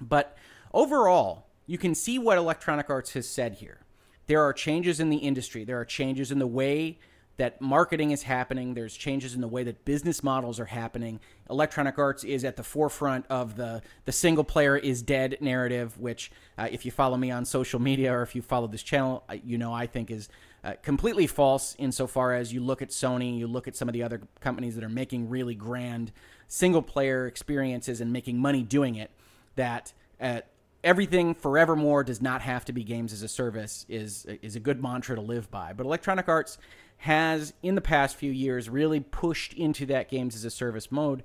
But 0.00 0.36
overall, 0.72 1.46
you 1.66 1.78
can 1.78 1.94
see 1.94 2.18
what 2.18 2.38
Electronic 2.38 2.90
Arts 2.90 3.12
has 3.12 3.28
said 3.28 3.54
here. 3.54 3.80
There 4.26 4.42
are 4.42 4.52
changes 4.52 5.00
in 5.00 5.10
the 5.10 5.18
industry, 5.18 5.64
there 5.64 5.80
are 5.80 5.84
changes 5.84 6.30
in 6.30 6.38
the 6.38 6.46
way 6.46 6.98
that 7.40 7.58
marketing 7.58 8.10
is 8.10 8.22
happening. 8.22 8.74
There's 8.74 8.94
changes 8.94 9.34
in 9.34 9.40
the 9.40 9.48
way 9.48 9.64
that 9.64 9.86
business 9.86 10.22
models 10.22 10.60
are 10.60 10.66
happening. 10.66 11.20
Electronic 11.48 11.98
Arts 11.98 12.22
is 12.22 12.44
at 12.44 12.56
the 12.56 12.62
forefront 12.62 13.24
of 13.30 13.56
the 13.56 13.80
the 14.04 14.12
single 14.12 14.44
player 14.44 14.76
is 14.76 15.00
dead 15.00 15.38
narrative, 15.40 15.98
which, 15.98 16.30
uh, 16.58 16.68
if 16.70 16.84
you 16.84 16.90
follow 16.90 17.16
me 17.16 17.30
on 17.30 17.46
social 17.46 17.80
media 17.80 18.12
or 18.12 18.20
if 18.20 18.34
you 18.34 18.42
follow 18.42 18.66
this 18.66 18.82
channel, 18.82 19.24
you 19.42 19.56
know 19.56 19.72
I 19.72 19.86
think 19.86 20.10
is 20.10 20.28
uh, 20.62 20.74
completely 20.82 21.26
false 21.26 21.74
insofar 21.78 22.34
as 22.34 22.52
you 22.52 22.60
look 22.60 22.82
at 22.82 22.90
Sony, 22.90 23.38
you 23.38 23.46
look 23.46 23.66
at 23.66 23.74
some 23.74 23.88
of 23.88 23.94
the 23.94 24.02
other 24.02 24.20
companies 24.40 24.74
that 24.74 24.84
are 24.84 24.90
making 24.90 25.30
really 25.30 25.54
grand 25.54 26.12
single 26.46 26.82
player 26.82 27.26
experiences 27.26 28.02
and 28.02 28.12
making 28.12 28.38
money 28.38 28.62
doing 28.62 28.96
it. 28.96 29.10
That 29.56 29.94
uh, 30.20 30.42
everything 30.84 31.34
forevermore 31.34 32.04
does 32.04 32.20
not 32.20 32.42
have 32.42 32.66
to 32.66 32.72
be 32.72 32.84
games 32.84 33.14
as 33.14 33.22
a 33.22 33.28
service 33.28 33.86
is 33.88 34.26
is 34.42 34.56
a 34.56 34.60
good 34.60 34.82
mantra 34.82 35.16
to 35.16 35.22
live 35.22 35.50
by. 35.50 35.72
But 35.72 35.86
Electronic 35.86 36.28
Arts 36.28 36.58
has, 37.00 37.54
in 37.62 37.74
the 37.74 37.80
past 37.80 38.16
few 38.16 38.30
years, 38.30 38.68
really 38.68 39.00
pushed 39.00 39.54
into 39.54 39.86
that 39.86 40.10
games 40.10 40.34
as 40.34 40.44
a 40.44 40.50
service 40.50 40.92
mode. 40.92 41.22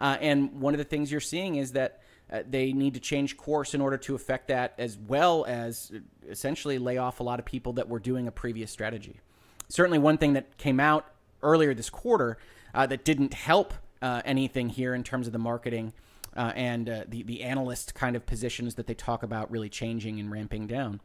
Uh, 0.00 0.16
and 0.20 0.60
one 0.60 0.72
of 0.74 0.78
the 0.78 0.84
things 0.84 1.10
you're 1.10 1.20
seeing 1.20 1.56
is 1.56 1.72
that 1.72 2.00
uh, 2.32 2.42
they 2.48 2.72
need 2.72 2.94
to 2.94 3.00
change 3.00 3.36
course 3.36 3.74
in 3.74 3.80
order 3.80 3.98
to 3.98 4.14
affect 4.14 4.48
that, 4.48 4.74
as 4.78 4.96
well 4.96 5.44
as 5.46 5.92
essentially 6.28 6.78
lay 6.78 6.96
off 6.96 7.20
a 7.20 7.22
lot 7.22 7.38
of 7.38 7.44
people 7.44 7.74
that 7.74 7.88
were 7.88 7.98
doing 7.98 8.26
a 8.26 8.32
previous 8.32 8.70
strategy. 8.70 9.20
Certainly, 9.68 9.98
one 9.98 10.16
thing 10.16 10.32
that 10.32 10.56
came 10.56 10.80
out 10.80 11.06
earlier 11.42 11.74
this 11.74 11.90
quarter 11.90 12.38
uh, 12.74 12.86
that 12.86 13.04
didn't 13.04 13.34
help 13.34 13.74
uh, 14.00 14.22
anything 14.24 14.70
here 14.70 14.94
in 14.94 15.02
terms 15.02 15.26
of 15.26 15.32
the 15.32 15.38
marketing 15.38 15.92
uh, 16.36 16.52
and 16.54 16.88
uh, 16.88 17.04
the 17.06 17.22
the 17.22 17.42
analyst 17.42 17.94
kind 17.94 18.16
of 18.16 18.24
positions 18.24 18.76
that 18.76 18.86
they 18.86 18.94
talk 18.94 19.22
about 19.22 19.50
really 19.50 19.68
changing 19.68 20.20
and 20.20 20.30
ramping 20.30 20.66
down 20.66 21.00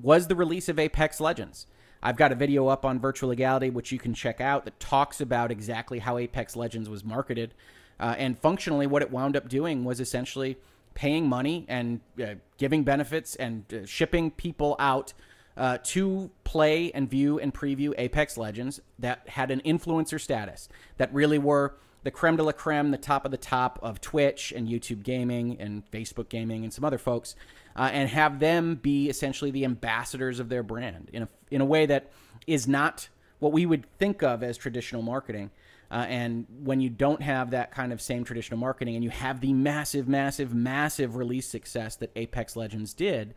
was 0.00 0.26
the 0.26 0.34
release 0.34 0.68
of 0.68 0.78
Apex 0.78 1.20
Legends. 1.20 1.66
I've 2.02 2.16
got 2.16 2.32
a 2.32 2.34
video 2.34 2.66
up 2.66 2.84
on 2.84 2.98
Virtual 2.98 3.28
Legality, 3.28 3.70
which 3.70 3.92
you 3.92 3.98
can 3.98 4.12
check 4.12 4.40
out, 4.40 4.64
that 4.64 4.80
talks 4.80 5.20
about 5.20 5.50
exactly 5.50 6.00
how 6.00 6.18
Apex 6.18 6.56
Legends 6.56 6.88
was 6.88 7.04
marketed. 7.04 7.54
Uh, 8.00 8.14
and 8.18 8.38
functionally, 8.38 8.86
what 8.86 9.02
it 9.02 9.10
wound 9.10 9.36
up 9.36 9.48
doing 9.48 9.84
was 9.84 10.00
essentially 10.00 10.56
paying 10.94 11.28
money 11.28 11.64
and 11.68 12.00
uh, 12.22 12.34
giving 12.58 12.82
benefits 12.82 13.36
and 13.36 13.64
uh, 13.72 13.86
shipping 13.86 14.30
people 14.30 14.74
out 14.78 15.12
uh, 15.56 15.78
to 15.84 16.30
play 16.44 16.90
and 16.92 17.08
view 17.08 17.38
and 17.38 17.54
preview 17.54 17.94
Apex 17.96 18.36
Legends 18.36 18.80
that 18.98 19.28
had 19.28 19.50
an 19.50 19.60
influencer 19.60 20.20
status, 20.20 20.68
that 20.96 21.12
really 21.14 21.38
were 21.38 21.76
the 22.02 22.10
creme 22.10 22.36
de 22.36 22.42
la 22.42 22.52
creme, 22.52 22.90
the 22.90 22.98
top 22.98 23.24
of 23.24 23.30
the 23.30 23.36
top 23.36 23.78
of 23.82 24.00
Twitch 24.00 24.52
and 24.52 24.68
YouTube 24.68 25.02
gaming 25.02 25.56
and 25.60 25.88
Facebook 25.90 26.28
gaming 26.28 26.64
and 26.64 26.72
some 26.72 26.84
other 26.84 26.98
folks 26.98 27.36
uh, 27.76 27.90
and 27.92 28.08
have 28.08 28.38
them 28.40 28.74
be 28.76 29.08
essentially 29.08 29.50
the 29.50 29.64
ambassadors 29.64 30.40
of 30.40 30.48
their 30.48 30.62
brand 30.62 31.10
in 31.12 31.22
a, 31.22 31.28
in 31.50 31.60
a 31.60 31.64
way 31.64 31.86
that 31.86 32.10
is 32.46 32.66
not 32.66 33.08
what 33.38 33.52
we 33.52 33.66
would 33.66 33.86
think 33.98 34.22
of 34.22 34.42
as 34.42 34.56
traditional 34.56 35.02
marketing. 35.02 35.50
Uh, 35.90 36.06
and 36.08 36.46
when 36.62 36.80
you 36.80 36.88
don't 36.88 37.22
have 37.22 37.50
that 37.50 37.70
kind 37.70 37.92
of 37.92 38.00
same 38.00 38.24
traditional 38.24 38.58
marketing 38.58 38.94
and 38.94 39.04
you 39.04 39.10
have 39.10 39.40
the 39.40 39.52
massive, 39.52 40.08
massive, 40.08 40.54
massive 40.54 41.16
release 41.16 41.46
success 41.46 41.96
that 41.96 42.10
Apex 42.16 42.56
Legends 42.56 42.94
did 42.94 43.34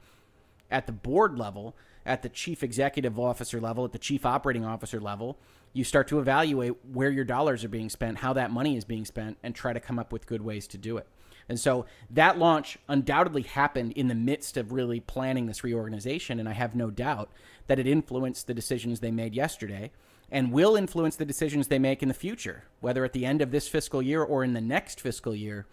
at 0.71 0.87
the 0.87 0.93
board 0.93 1.37
level, 1.37 1.75
at 2.05 2.21
the 2.21 2.29
chief 2.29 2.63
executive 2.63 3.19
officer 3.19 3.59
level, 3.59 3.83
at 3.83 3.91
the 3.91 3.99
chief 3.99 4.25
operating 4.25 4.63
officer 4.63 4.99
level, 4.99 5.37
you 5.75 5.83
start 5.83 6.07
to 6.07 6.19
evaluate 6.19 6.73
where 6.93 7.11
your 7.11 7.25
dollars 7.25 7.65
are 7.65 7.69
being 7.69 7.89
spent, 7.89 8.19
how 8.19 8.31
that 8.31 8.49
money 8.49 8.77
is 8.77 8.85
being 8.85 9.03
spent, 9.03 9.37
and 9.43 9.53
try 9.53 9.73
to 9.73 9.79
come 9.81 9.99
up 9.99 10.13
with 10.13 10.25
good 10.25 10.41
ways 10.41 10.67
to 10.67 10.77
do 10.77 10.95
it. 10.95 11.05
And 11.49 11.59
so 11.59 11.85
that 12.09 12.39
launch 12.39 12.77
undoubtedly 12.87 13.41
happened 13.41 13.91
in 13.91 14.07
the 14.07 14.15
midst 14.15 14.55
of 14.55 14.71
really 14.71 15.01
planning 15.01 15.47
this 15.47 15.65
reorganization. 15.65 16.39
And 16.39 16.47
I 16.47 16.53
have 16.53 16.75
no 16.75 16.89
doubt 16.89 17.29
that 17.67 17.77
it 17.77 17.87
influenced 17.87 18.47
the 18.47 18.53
decisions 18.53 19.01
they 19.01 19.11
made 19.11 19.35
yesterday 19.35 19.91
and 20.31 20.53
will 20.53 20.77
influence 20.77 21.17
the 21.17 21.25
decisions 21.25 21.67
they 21.67 21.77
make 21.77 22.01
in 22.01 22.07
the 22.07 22.13
future, 22.13 22.63
whether 22.79 23.03
at 23.03 23.11
the 23.11 23.25
end 23.25 23.41
of 23.41 23.51
this 23.51 23.67
fiscal 23.67 24.01
year 24.01 24.23
or 24.23 24.45
in 24.45 24.53
the 24.53 24.61
next 24.61 25.01
fiscal 25.01 25.35
year. 25.35 25.67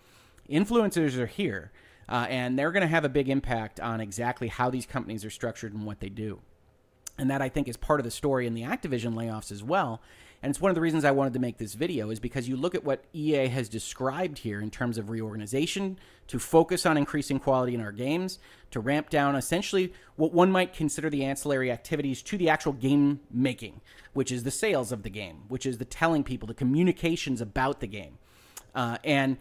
Influencers 0.51 1.17
are 1.17 1.27
here, 1.27 1.71
uh, 2.09 2.27
and 2.29 2.59
they're 2.59 2.73
going 2.73 2.83
to 2.83 2.89
have 2.89 3.05
a 3.05 3.09
big 3.09 3.29
impact 3.29 3.79
on 3.79 4.01
exactly 4.01 4.49
how 4.49 4.69
these 4.69 4.85
companies 4.85 5.25
are 5.25 5.31
structured 5.31 5.73
and 5.73 5.87
what 5.87 6.01
they 6.01 6.09
do. 6.09 6.41
And 7.19 7.31
that 7.31 7.43
I 7.43 7.49
think 7.49 7.69
is 7.69 7.77
part 7.77 8.01
of 8.01 8.05
the 8.05 8.11
story 8.11 8.47
in 8.47 8.55
the 8.55 8.63
Activision 8.63 9.15
layoffs 9.15 9.53
as 9.53 9.63
well 9.63 10.01
and 10.43 10.51
it's 10.51 10.61
one 10.61 10.71
of 10.71 10.75
the 10.75 10.81
reasons 10.81 11.05
I 11.05 11.13
wanted 11.13 11.35
to 11.35 11.39
make 11.39 11.59
this 11.59 11.75
video 11.75 12.11
is 12.11 12.19
because 12.19 12.49
you 12.49 12.57
look 12.57 12.75
at 12.75 12.83
what 12.83 13.05
EA 13.13 13.47
has 13.47 13.69
described 13.69 14.39
here 14.39 14.61
in 14.61 14.73
terms 14.73 14.99
of 14.99 15.09
reorganization 15.09 15.99
to 16.27 16.41
focus 16.41 16.85
on 16.85 16.97
increasing 16.97 17.39
quality 17.39 17.77
in 17.77 17.81
our 17.81 17.93
games, 17.93 18.41
to 18.73 18.81
ramp 18.81 19.09
down 19.09 19.37
essentially 19.37 19.93
what 20.17 20.33
one 20.33 20.51
might 20.51 20.75
consider 20.75 21.09
the 21.09 21.25
ancillary 21.25 21.71
activities 21.71 22.23
to 22.23 22.37
the 22.37 22.49
actual 22.49 22.73
game 22.73 23.21
making, 23.31 23.81
which 24.15 24.33
is 24.33 24.43
the 24.43 24.51
sales 24.51 24.91
of 24.91 25.05
the 25.05 25.11
game, 25.11 25.43
which 25.47 25.65
is 25.65 25.79
the 25.79 25.85
telling 25.85 26.25
people, 26.25 26.49
the 26.49 26.55
communications 26.55 27.41
about 27.41 27.79
the 27.79 27.87
game. 27.87 28.19
Uh, 28.75 28.99
and 29.05 29.37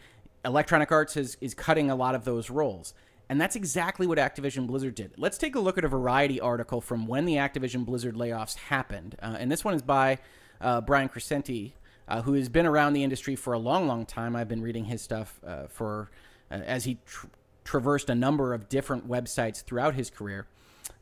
Electronic 0.46 0.92
Arts 0.92 1.18
is, 1.18 1.36
is 1.42 1.56
cutting 1.56 1.90
a 1.90 1.96
lot 1.96 2.14
of 2.14 2.26
those 2.26 2.52
roles. 2.52 2.94
And 3.32 3.40
that's 3.40 3.56
exactly 3.56 4.08
what 4.08 4.18
Activision 4.18 4.68
Blizzard 4.68 4.94
did. 4.94 5.14
Let's 5.16 5.38
take 5.38 5.56
a 5.56 5.60
look 5.62 5.78
at 5.78 5.86
a 5.86 5.88
Variety 5.88 6.42
article 6.42 6.82
from 6.82 7.08
when 7.08 7.24
the 7.24 7.36
Activision 7.36 7.86
Blizzard 7.86 8.16
layoffs 8.16 8.58
happened. 8.58 9.16
Uh, 9.22 9.38
and 9.40 9.50
this 9.50 9.64
one 9.64 9.74
is 9.74 9.82
by 9.82 10.18
uh, 10.60 10.82
Brian 10.82 11.08
Crecente, 11.08 11.72
uh, 12.10 12.24
who 12.24 12.34
has 12.34 12.50
been 12.50 12.66
around 12.66 12.92
the 12.92 13.06
industry 13.06 13.38
for 13.38 13.54
a 13.54 13.58
long, 13.58 13.88
long 13.88 14.06
time. 14.06 14.36
I've 14.36 14.50
been 14.50 14.62
reading 14.62 14.84
his 14.84 15.02
stuff 15.02 15.40
uh, 15.48 15.68
for 15.68 16.12
uh, 16.52 16.56
as 16.56 16.84
he 16.84 16.98
tr- 17.06 17.28
traversed 17.64 18.10
a 18.10 18.16
number 18.16 18.54
of 18.54 18.68
different 18.68 19.08
websites 19.08 19.64
throughout 19.64 19.96
his 19.96 20.10
career. 20.10 20.48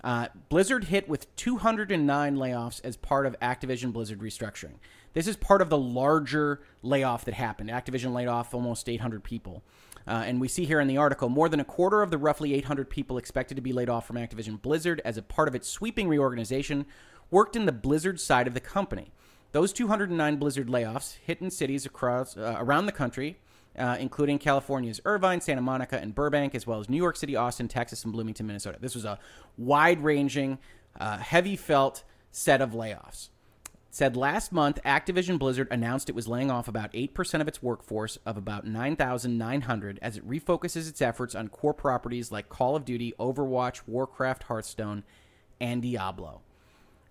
Uh, 0.04 0.28
Blizzard 0.50 0.84
hit 0.84 1.10
with 1.10 1.36
209 1.36 2.36
layoffs 2.36 2.80
as 2.84 2.96
part 2.96 3.26
of 3.26 3.36
Activision 3.40 3.92
Blizzard 3.92 4.20
restructuring. 4.20 4.76
This 5.14 5.28
is 5.28 5.36
part 5.36 5.64
of 5.64 5.72
the 5.72 5.80
larger 5.80 6.62
layoff 6.84 7.26
that 7.26 7.34
happened. 7.34 7.72
Activision 7.72 8.14
laid 8.14 8.28
off 8.28 8.54
almost 8.54 8.88
800 8.88 9.24
people. 9.24 9.64
Uh, 10.10 10.24
and 10.26 10.42
we 10.42 10.48
see 10.48 10.66
here 10.66 10.80
in 10.80 10.88
the 10.88 10.98
article 10.98 11.30
more 11.30 11.48
than 11.48 11.60
a 11.60 11.64
quarter 11.64 12.02
of 12.02 12.10
the 12.10 12.18
roughly 12.18 12.56
800 12.56 12.90
people 12.90 13.20
expected 13.20 13.54
to 13.56 13.62
be 13.62 13.72
laid 13.72 13.90
off 13.90 14.08
from 14.08 14.16
Activision 14.16 14.60
Blizzard 14.60 15.02
as 15.06 15.18
a 15.18 15.22
part 15.22 15.48
of 15.48 15.54
its 15.54 15.70
sweeping 15.70 16.08
reorganization 16.08 16.88
worked 17.30 17.56
in 17.56 17.68
the 17.68 17.72
Blizzard 17.72 18.20
side 18.20 18.48
of 18.48 18.56
the 18.56 18.60
company. 18.60 19.12
Those 19.52 19.72
209 19.72 20.38
blizzard 20.38 20.68
layoffs 20.68 21.18
hit 21.24 21.42
in 21.42 21.52
cities 21.52 21.86
across 21.86 22.36
uh, 22.36 22.56
around 22.58 22.88
the 22.88 22.92
country, 22.92 23.38
uh, 23.78 23.98
including 24.00 24.40
California's 24.40 25.00
Irvine, 25.06 25.42
Santa 25.42 25.62
Monica, 25.62 26.00
and 26.00 26.16
Burbank, 26.16 26.56
as 26.56 26.66
well 26.66 26.80
as 26.80 26.90
New 26.90 26.98
York 26.98 27.16
City, 27.16 27.36
Austin, 27.36 27.68
Texas, 27.68 28.04
and 28.04 28.12
Bloomington, 28.12 28.48
Minnesota. 28.48 28.80
This 28.82 28.96
was 28.96 29.06
a 29.06 29.20
wide-ranging, 29.58 30.58
uh, 31.00 31.18
heavy 31.18 31.56
felt 31.56 32.04
set 32.32 32.62
of 32.62 32.72
layoffs. 32.72 33.30
Said 33.92 34.16
last 34.16 34.52
month, 34.52 34.80
Activision 34.86 35.40
Blizzard 35.40 35.68
announced 35.72 36.10
it 36.10 36.16
was 36.16 36.28
laying 36.28 36.52
off 36.52 36.68
about 36.68 36.94
8% 36.94 37.42
of 37.42 37.48
its 37.48 37.64
workforce 37.64 38.18
of 38.26 38.38
about 38.38 38.66
9,900 38.66 40.00
as 40.02 40.18
it 40.18 40.28
refocuses 40.28 40.88
its 40.88 41.02
efforts 41.02 41.34
on 41.34 41.48
core 41.48 41.74
properties 41.74 42.32
like 42.32 42.50
Call 42.50 42.76
of 42.76 42.86
Duty, 42.86 43.14
Overwatch, 43.20 43.82
Warcraft, 43.88 44.44
Hearthstone, 44.44 45.04
and 45.60 45.82
Diablo. 45.82 46.42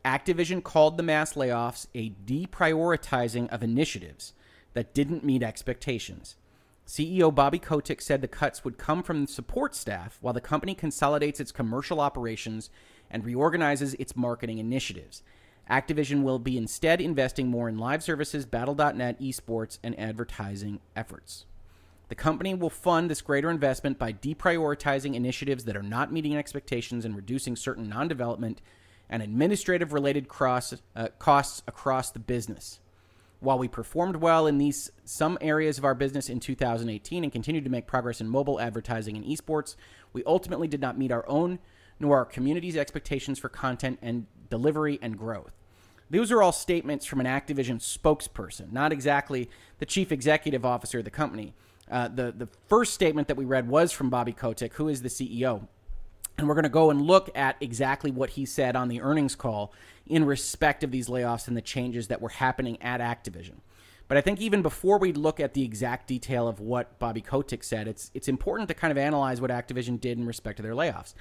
Activision 0.04 0.62
called 0.62 0.96
the 0.96 1.02
mass 1.02 1.34
layoffs 1.34 1.86
a 1.94 2.10
deprioritizing 2.24 3.48
of 3.48 3.62
initiatives 3.62 4.32
that 4.74 4.94
didn't 4.94 5.24
meet 5.24 5.42
expectations. 5.42 6.36
CEO 6.86 7.34
Bobby 7.34 7.58
Kotick 7.58 8.00
said 8.00 8.22
the 8.22 8.28
cuts 8.28 8.64
would 8.64 8.78
come 8.78 9.02
from 9.02 9.26
support 9.26 9.74
staff 9.74 10.16
while 10.22 10.32
the 10.32 10.40
company 10.40 10.74
consolidates 10.74 11.40
its 11.40 11.52
commercial 11.52 12.00
operations 12.00 12.70
and 13.10 13.24
reorganizes 13.24 13.94
its 13.94 14.16
marketing 14.16 14.58
initiatives. 14.58 15.22
Activision 15.70 16.22
will 16.22 16.38
be 16.38 16.56
instead 16.56 17.00
investing 17.00 17.48
more 17.48 17.68
in 17.68 17.78
live 17.78 18.02
services, 18.02 18.46
Battle.net, 18.46 19.20
esports, 19.20 19.78
and 19.82 19.98
advertising 19.98 20.80
efforts. 20.96 21.44
The 22.08 22.14
company 22.14 22.54
will 22.54 22.70
fund 22.70 23.10
this 23.10 23.20
greater 23.20 23.50
investment 23.50 23.98
by 23.98 24.14
deprioritizing 24.14 25.14
initiatives 25.14 25.64
that 25.64 25.76
are 25.76 25.82
not 25.82 26.12
meeting 26.12 26.36
expectations 26.36 27.04
and 27.04 27.14
reducing 27.14 27.54
certain 27.54 27.88
non 27.88 28.08
development 28.08 28.62
and 29.10 29.22
administrative 29.22 29.92
related 29.92 30.26
cross, 30.26 30.74
uh, 30.96 31.08
costs 31.18 31.62
across 31.66 32.10
the 32.10 32.18
business. 32.18 32.80
While 33.40 33.58
we 33.58 33.68
performed 33.68 34.16
well 34.16 34.46
in 34.46 34.58
these 34.58 34.90
some 35.04 35.38
areas 35.40 35.78
of 35.78 35.84
our 35.84 35.94
business 35.94 36.28
in 36.28 36.40
2018 36.40 37.22
and 37.22 37.32
continued 37.32 37.64
to 37.64 37.70
make 37.70 37.86
progress 37.86 38.20
in 38.20 38.28
mobile 38.28 38.60
advertising 38.60 39.16
and 39.16 39.24
esports, 39.24 39.76
we 40.12 40.24
ultimately 40.24 40.66
did 40.66 40.80
not 40.80 40.98
meet 40.98 41.12
our 41.12 41.28
own 41.28 41.58
nor 42.00 42.16
our 42.16 42.24
community's 42.24 42.76
expectations 42.76 43.38
for 43.38 43.48
content 43.48 43.98
and 44.02 44.26
delivery 44.50 44.98
and 45.02 45.18
growth. 45.18 45.57
Those 46.10 46.32
are 46.32 46.42
all 46.42 46.52
statements 46.52 47.04
from 47.04 47.20
an 47.20 47.26
Activision 47.26 47.80
spokesperson, 47.80 48.72
not 48.72 48.92
exactly 48.92 49.48
the 49.78 49.86
chief 49.86 50.10
executive 50.10 50.64
officer 50.64 50.98
of 51.00 51.04
the 51.04 51.10
company. 51.10 51.54
Uh, 51.90 52.08
the 52.08 52.32
the 52.32 52.48
first 52.68 52.94
statement 52.94 53.28
that 53.28 53.36
we 53.36 53.44
read 53.44 53.68
was 53.68 53.92
from 53.92 54.10
Bobby 54.10 54.32
Kotick, 54.32 54.74
who 54.74 54.88
is 54.88 55.02
the 55.02 55.08
CEO, 55.08 55.66
and 56.36 56.46
we're 56.46 56.54
going 56.54 56.64
to 56.64 56.70
go 56.70 56.90
and 56.90 57.02
look 57.02 57.30
at 57.34 57.56
exactly 57.60 58.10
what 58.10 58.30
he 58.30 58.46
said 58.46 58.76
on 58.76 58.88
the 58.88 59.00
earnings 59.00 59.34
call 59.34 59.72
in 60.06 60.24
respect 60.24 60.84
of 60.84 60.90
these 60.90 61.08
layoffs 61.08 61.48
and 61.48 61.56
the 61.56 61.62
changes 61.62 62.08
that 62.08 62.20
were 62.20 62.28
happening 62.28 62.80
at 62.82 63.00
Activision. 63.00 63.56
But 64.06 64.16
I 64.16 64.22
think 64.22 64.40
even 64.40 64.62
before 64.62 64.98
we 64.98 65.12
look 65.12 65.38
at 65.38 65.52
the 65.52 65.64
exact 65.64 66.06
detail 66.06 66.48
of 66.48 66.60
what 66.60 66.98
Bobby 66.98 67.20
Kotick 67.20 67.62
said, 67.62 67.86
it's 67.86 68.10
it's 68.14 68.28
important 68.28 68.68
to 68.68 68.74
kind 68.74 68.90
of 68.90 68.96
analyze 68.96 69.40
what 69.40 69.50
Activision 69.50 70.00
did 70.00 70.18
in 70.18 70.26
respect 70.26 70.56
to 70.56 70.62
their 70.62 70.72
layoffs. 70.72 71.12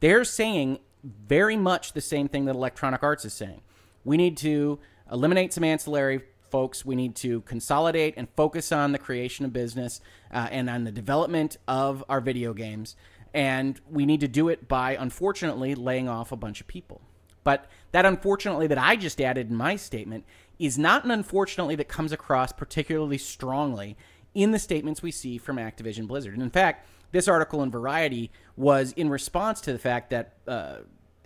They're 0.00 0.24
saying 0.24 0.78
very 1.02 1.56
much 1.56 1.92
the 1.92 2.00
same 2.00 2.28
thing 2.28 2.44
that 2.44 2.54
Electronic 2.54 3.02
Arts 3.02 3.24
is 3.24 3.32
saying. 3.32 3.62
We 4.06 4.16
need 4.16 4.36
to 4.38 4.78
eliminate 5.10 5.52
some 5.52 5.64
ancillary 5.64 6.22
folks. 6.50 6.86
We 6.86 6.94
need 6.94 7.16
to 7.16 7.40
consolidate 7.42 8.14
and 8.16 8.28
focus 8.36 8.70
on 8.70 8.92
the 8.92 8.98
creation 8.98 9.44
of 9.44 9.52
business 9.52 10.00
uh, 10.32 10.46
and 10.50 10.70
on 10.70 10.84
the 10.84 10.92
development 10.92 11.58
of 11.66 12.04
our 12.08 12.20
video 12.20 12.54
games. 12.54 12.94
And 13.34 13.80
we 13.90 14.06
need 14.06 14.20
to 14.20 14.28
do 14.28 14.48
it 14.48 14.68
by, 14.68 14.92
unfortunately, 14.92 15.74
laying 15.74 16.08
off 16.08 16.30
a 16.30 16.36
bunch 16.36 16.60
of 16.60 16.68
people. 16.68 17.02
But 17.42 17.68
that 17.90 18.06
unfortunately 18.06 18.68
that 18.68 18.78
I 18.78 18.96
just 18.96 19.20
added 19.20 19.50
in 19.50 19.56
my 19.56 19.76
statement 19.76 20.24
is 20.58 20.78
not 20.78 21.04
an 21.04 21.10
unfortunately 21.10 21.74
that 21.76 21.88
comes 21.88 22.12
across 22.12 22.52
particularly 22.52 23.18
strongly 23.18 23.96
in 24.34 24.52
the 24.52 24.58
statements 24.58 25.02
we 25.02 25.10
see 25.10 25.36
from 25.36 25.56
Activision 25.56 26.06
Blizzard. 26.06 26.34
And 26.34 26.42
in 26.42 26.50
fact, 26.50 26.86
this 27.10 27.28
article 27.28 27.62
in 27.62 27.70
Variety 27.70 28.30
was 28.56 28.92
in 28.92 29.10
response 29.10 29.60
to 29.62 29.72
the 29.72 29.78
fact 29.78 30.10
that 30.10 30.34
uh, 30.46 30.76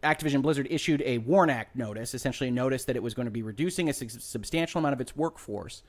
Activision 0.02 0.42
Blizzard 0.42 0.66
issued 0.70 1.02
a 1.04 1.18
WARN 1.18 1.50
Act 1.50 1.76
notice, 1.76 2.14
essentially 2.14 2.48
a 2.48 2.52
notice 2.52 2.84
that 2.84 2.96
it 2.96 3.02
was 3.02 3.14
going 3.14 3.26
to 3.26 3.30
be 3.30 3.42
reducing 3.42 3.88
a 3.88 3.92
substantial 3.92 4.78
amount 4.78 4.94
of 4.94 5.00
its 5.00 5.14
workforce. 5.14 5.82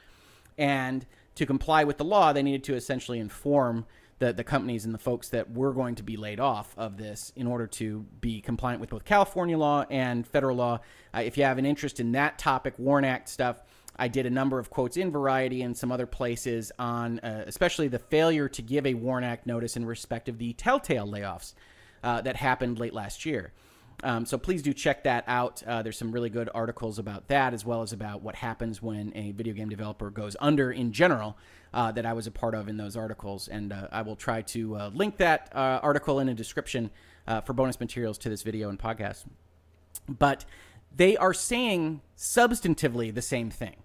And 0.58 1.06
to 1.36 1.46
comply 1.46 1.84
with 1.84 1.98
the 1.98 2.04
law, 2.04 2.34
they 2.34 2.44
needed 2.44 2.64
to 2.66 2.76
essentially 2.76 3.20
inform 3.20 3.86
the, 4.20 4.34
the 4.34 4.44
companies 4.44 4.86
and 4.86 4.94
the 4.94 5.00
folks 5.00 5.30
that 5.30 5.52
were 5.52 5.74
going 5.74 5.96
to 5.96 6.04
be 6.04 6.16
laid 6.16 6.40
off 6.40 6.76
of 6.78 6.98
this 6.98 7.34
in 7.36 7.48
order 7.48 7.66
to 7.66 8.06
be 8.20 8.40
compliant 8.42 8.80
with 8.80 8.92
both 8.92 9.04
California 9.04 9.58
law 9.58 9.86
and 9.90 10.28
federal 10.28 10.58
law. 10.58 10.80
Uh, 11.14 11.22
if 11.22 11.38
you 11.38 11.44
have 11.44 11.58
an 11.58 11.66
interest 11.66 12.00
in 12.00 12.12
that 12.12 12.38
topic, 12.38 12.76
WARN 12.78 13.04
Act 13.04 13.30
stuff, 13.30 13.64
I 13.96 14.08
did 14.08 14.26
a 14.26 14.30
number 14.30 14.60
of 14.60 14.70
quotes 14.70 14.96
in 14.96 15.12
Variety 15.12 15.64
and 15.64 15.76
some 15.76 15.92
other 15.92 16.06
places 16.06 16.72
on 16.78 17.20
uh, 17.20 17.46
especially 17.48 17.88
the 17.88 18.00
failure 18.00 18.48
to 18.50 18.62
give 18.62 18.86
a 18.86 18.94
WARN 18.94 19.24
Act 19.24 19.48
notice 19.48 19.76
in 19.76 19.86
respect 19.86 20.30
of 20.30 20.38
the 20.38 20.54
Telltale 20.54 21.08
layoffs 21.08 21.54
uh, 22.04 22.22
that 22.22 22.36
happened 22.36 22.78
late 22.80 22.94
last 22.94 23.26
year. 23.26 23.54
Um, 24.04 24.26
so 24.26 24.38
please 24.38 24.62
do 24.62 24.74
check 24.74 25.04
that 25.04 25.24
out. 25.28 25.62
Uh, 25.66 25.82
there's 25.82 25.98
some 25.98 26.12
really 26.12 26.30
good 26.30 26.50
articles 26.54 26.98
about 26.98 27.28
that, 27.28 27.54
as 27.54 27.66
well 27.66 27.82
as 27.82 27.94
about 27.94 28.22
what 28.22 28.36
happens 28.36 28.82
when 28.82 29.12
a 29.16 29.32
video 29.32 29.54
game 29.54 29.70
developer 29.70 30.10
goes 30.10 30.36
under 30.40 30.72
in 30.72 30.92
general. 30.92 31.38
Uh, 31.74 31.90
that 31.90 32.06
I 32.06 32.12
was 32.12 32.28
a 32.28 32.32
part 32.32 32.54
of 32.54 32.68
in 32.68 32.76
those 32.76 32.98
articles, 32.98 33.48
and 33.48 33.72
uh, 33.72 33.88
I 33.94 34.02
will 34.02 34.18
try 34.18 34.42
to 34.42 34.76
uh, 34.76 34.92
link 34.94 35.16
that 35.18 35.50
uh, 35.56 35.80
article 35.82 36.20
in 36.20 36.28
a 36.28 36.34
description 36.34 36.92
uh, 37.28 37.40
for 37.40 37.54
bonus 37.54 37.80
materials 37.80 38.18
to 38.20 38.30
this 38.30 38.42
video 38.42 38.68
and 38.68 38.78
podcast. 38.78 39.24
But 40.10 40.44
they 40.94 41.16
are 41.16 41.34
saying 41.34 42.02
substantively 42.18 43.14
the 43.14 43.22
same 43.22 43.50
thing, 43.50 43.78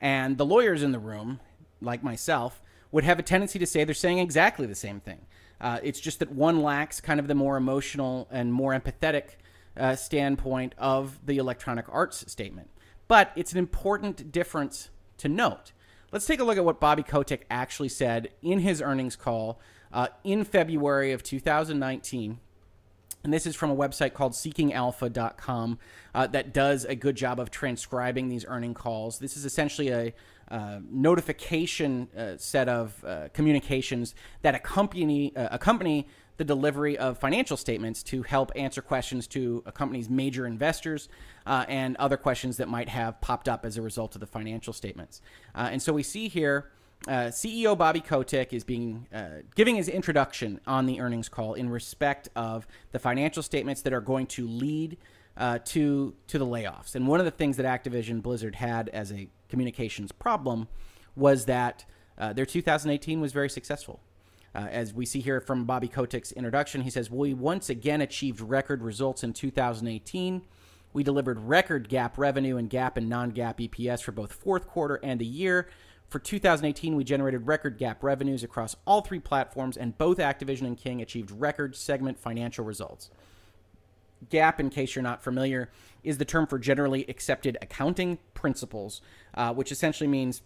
and 0.00 0.38
the 0.38 0.46
lawyers 0.46 0.82
in 0.82 0.92
the 0.92 0.98
room, 0.98 1.40
like 1.82 2.02
myself, 2.02 2.62
would 2.90 3.04
have 3.04 3.18
a 3.18 3.22
tendency 3.22 3.58
to 3.58 3.66
say 3.66 3.84
they're 3.84 3.94
saying 3.94 4.20
exactly 4.20 4.66
the 4.66 4.74
same 4.74 5.00
thing. 5.00 5.26
it's 5.60 6.00
just 6.00 6.20
that 6.20 6.32
one 6.32 6.62
lacks 6.62 6.98
kind 6.98 7.20
of 7.20 7.28
the 7.28 7.34
more 7.34 7.58
emotional 7.58 8.26
and 8.30 8.54
more 8.54 8.72
empathetic 8.72 9.36
uh, 9.76 9.96
standpoint 9.96 10.74
of 10.78 11.24
the 11.24 11.38
Electronic 11.38 11.86
Arts 11.88 12.30
statement. 12.30 12.70
But 13.08 13.32
it's 13.36 13.52
an 13.52 13.58
important 13.58 14.32
difference 14.32 14.90
to 15.18 15.28
note. 15.28 15.72
Let's 16.12 16.26
take 16.26 16.40
a 16.40 16.44
look 16.44 16.56
at 16.56 16.64
what 16.64 16.80
Bobby 16.80 17.02
Kotick 17.02 17.44
actually 17.50 17.88
said 17.88 18.28
in 18.40 18.60
his 18.60 18.80
earnings 18.80 19.16
call 19.16 19.60
uh, 19.92 20.08
in 20.22 20.44
February 20.44 21.12
of 21.12 21.22
2019. 21.22 22.38
And 23.24 23.32
this 23.32 23.46
is 23.46 23.56
from 23.56 23.70
a 23.70 23.76
website 23.76 24.12
called 24.12 24.32
seekingalpha.com 24.32 25.78
uh, 26.14 26.26
that 26.28 26.52
does 26.52 26.84
a 26.84 26.94
good 26.94 27.16
job 27.16 27.40
of 27.40 27.50
transcribing 27.50 28.28
these 28.28 28.44
earning 28.46 28.74
calls. 28.74 29.18
This 29.18 29.36
is 29.36 29.46
essentially 29.46 29.88
a 29.88 30.14
uh, 30.50 30.80
notification 30.90 32.08
uh, 32.16 32.36
set 32.36 32.68
of 32.68 33.02
uh, 33.02 33.28
communications 33.32 34.14
that 34.42 34.54
accompany, 34.54 35.34
uh, 35.34 35.48
accompany 35.50 36.06
the 36.36 36.44
delivery 36.44 36.98
of 36.98 37.18
financial 37.18 37.56
statements 37.56 38.02
to 38.02 38.22
help 38.22 38.50
answer 38.56 38.82
questions 38.82 39.26
to 39.28 39.62
a 39.66 39.72
company's 39.72 40.10
major 40.10 40.46
investors 40.46 41.08
uh, 41.46 41.64
and 41.68 41.96
other 41.96 42.16
questions 42.16 42.56
that 42.56 42.68
might 42.68 42.88
have 42.88 43.20
popped 43.20 43.48
up 43.48 43.64
as 43.64 43.76
a 43.76 43.82
result 43.82 44.14
of 44.14 44.20
the 44.20 44.26
financial 44.26 44.72
statements. 44.72 45.20
Uh, 45.54 45.68
and 45.70 45.82
so 45.82 45.92
we 45.92 46.02
see 46.02 46.28
here. 46.28 46.70
Uh, 47.06 47.28
CEO 47.28 47.76
Bobby 47.76 48.00
Kotick 48.00 48.54
is 48.54 48.64
being 48.64 49.06
uh, 49.12 49.42
giving 49.54 49.76
his 49.76 49.88
introduction 49.88 50.58
on 50.66 50.86
the 50.86 51.00
earnings 51.00 51.28
call 51.28 51.52
in 51.52 51.68
respect 51.68 52.30
of 52.34 52.66
the 52.92 52.98
financial 52.98 53.42
statements 53.42 53.82
that 53.82 53.92
are 53.92 54.00
going 54.00 54.26
to 54.26 54.46
lead 54.48 54.96
uh, 55.36 55.58
to 55.66 56.14
to 56.28 56.38
the 56.38 56.46
layoffs. 56.46 56.94
And 56.94 57.06
one 57.06 57.20
of 57.20 57.26
the 57.26 57.30
things 57.30 57.58
that 57.58 57.66
Activision 57.66 58.22
Blizzard 58.22 58.54
had 58.54 58.88
as 58.88 59.12
a 59.12 59.28
communications 59.50 60.12
problem 60.12 60.66
was 61.14 61.44
that 61.44 61.84
uh, 62.16 62.32
their 62.32 62.46
2018 62.46 63.20
was 63.20 63.32
very 63.32 63.50
successful. 63.50 64.00
Uh, 64.54 64.68
as 64.70 64.94
we 64.94 65.04
see 65.04 65.20
here 65.20 65.40
from 65.40 65.64
Bobby 65.64 65.88
Kotick's 65.88 66.30
introduction, 66.32 66.82
he 66.82 66.90
says, 66.90 67.10
We 67.10 67.34
once 67.34 67.68
again 67.68 68.00
achieved 68.00 68.40
record 68.40 68.82
results 68.82 69.24
in 69.24 69.32
2018. 69.32 70.42
We 70.92 71.02
delivered 71.02 71.40
record 71.40 71.88
GAAP 71.88 72.16
revenue 72.16 72.56
and 72.56 72.70
GAAP 72.70 72.96
and 72.96 73.08
non 73.08 73.32
GAAP 73.32 73.68
EPS 73.68 74.02
for 74.02 74.12
both 74.12 74.32
fourth 74.32 74.68
quarter 74.68 75.00
and 75.02 75.20
the 75.20 75.26
year. 75.26 75.68
For 76.08 76.20
2018, 76.20 76.94
we 76.94 77.02
generated 77.02 77.48
record 77.48 77.78
GAAP 77.78 77.96
revenues 78.02 78.44
across 78.44 78.76
all 78.86 79.00
three 79.00 79.18
platforms, 79.18 79.76
and 79.76 79.98
both 79.98 80.18
Activision 80.18 80.62
and 80.62 80.78
King 80.78 81.02
achieved 81.02 81.32
record 81.32 81.74
segment 81.74 82.20
financial 82.20 82.64
results. 82.64 83.10
GAAP, 84.30 84.60
in 84.60 84.70
case 84.70 84.94
you're 84.94 85.02
not 85.02 85.24
familiar, 85.24 85.70
is 86.04 86.18
the 86.18 86.24
term 86.24 86.46
for 86.46 86.60
generally 86.60 87.04
accepted 87.08 87.58
accounting 87.60 88.18
principles, 88.34 89.00
uh, 89.34 89.52
which 89.52 89.72
essentially 89.72 90.06
means 90.06 90.42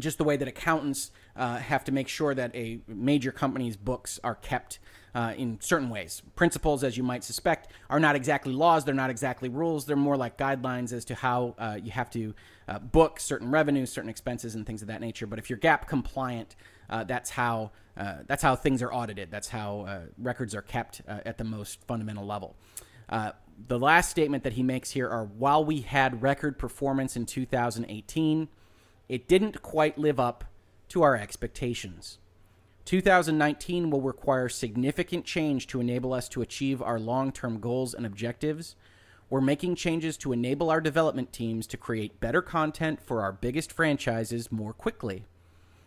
just 0.00 0.18
the 0.18 0.24
way 0.24 0.36
that 0.36 0.48
accountants 0.48 1.12
uh, 1.36 1.58
have 1.58 1.84
to 1.84 1.92
make 1.92 2.08
sure 2.08 2.34
that 2.34 2.54
a 2.54 2.80
major 2.86 3.32
company's 3.32 3.76
books 3.76 4.20
are 4.22 4.34
kept 4.34 4.78
uh, 5.14 5.32
in 5.36 5.60
certain 5.60 5.90
ways. 5.90 6.22
Principles, 6.34 6.82
as 6.82 6.96
you 6.96 7.02
might 7.02 7.22
suspect, 7.22 7.70
are 7.88 8.00
not 8.00 8.16
exactly 8.16 8.52
laws, 8.52 8.84
they're 8.84 8.94
not 8.94 9.10
exactly 9.10 9.48
rules, 9.48 9.86
they're 9.86 9.96
more 9.96 10.16
like 10.16 10.36
guidelines 10.36 10.92
as 10.92 11.04
to 11.04 11.14
how 11.14 11.54
uh, 11.58 11.78
you 11.80 11.90
have 11.92 12.10
to 12.10 12.34
uh, 12.66 12.78
book 12.78 13.20
certain 13.20 13.50
revenues, 13.50 13.92
certain 13.92 14.10
expenses, 14.10 14.54
and 14.54 14.66
things 14.66 14.82
of 14.82 14.88
that 14.88 15.00
nature. 15.00 15.26
But 15.26 15.38
if 15.38 15.48
you're 15.48 15.58
GAAP 15.58 15.86
compliant, 15.86 16.56
uh, 16.90 17.04
that's 17.04 17.30
how 17.30 17.70
uh, 17.96 18.18
that's 18.26 18.42
how 18.42 18.56
things 18.56 18.82
are 18.82 18.92
audited. 18.92 19.30
That's 19.30 19.48
how 19.48 20.02
records 20.18 20.52
are 20.54 20.62
kept 20.62 21.00
at 21.06 21.38
the 21.38 21.44
most 21.44 21.80
fundamental 21.86 22.26
level. 22.26 22.56
the 23.08 23.78
last 23.78 24.10
statement 24.10 24.42
that 24.42 24.54
he 24.54 24.64
makes 24.64 24.90
here 24.90 25.08
are 25.08 25.24
while 25.24 25.64
we 25.64 25.82
had 25.82 26.20
record 26.20 26.58
performance 26.58 27.14
in 27.14 27.24
2018, 27.24 28.48
it 29.08 29.28
didn't 29.28 29.62
quite 29.62 29.96
live 29.96 30.18
up 30.18 30.44
to 30.88 31.02
our 31.02 31.16
expectations. 31.16 32.18
2019 32.84 33.90
will 33.90 34.02
require 34.02 34.48
significant 34.48 35.24
change 35.24 35.66
to 35.66 35.80
enable 35.80 36.12
us 36.12 36.28
to 36.28 36.42
achieve 36.42 36.82
our 36.82 36.98
long 36.98 37.32
term 37.32 37.58
goals 37.58 37.94
and 37.94 38.04
objectives. 38.04 38.76
We're 39.30 39.40
making 39.40 39.76
changes 39.76 40.16
to 40.18 40.32
enable 40.32 40.70
our 40.70 40.80
development 40.80 41.32
teams 41.32 41.66
to 41.68 41.76
create 41.76 42.20
better 42.20 42.42
content 42.42 43.00
for 43.02 43.22
our 43.22 43.32
biggest 43.32 43.72
franchises 43.72 44.52
more 44.52 44.74
quickly. 44.74 45.24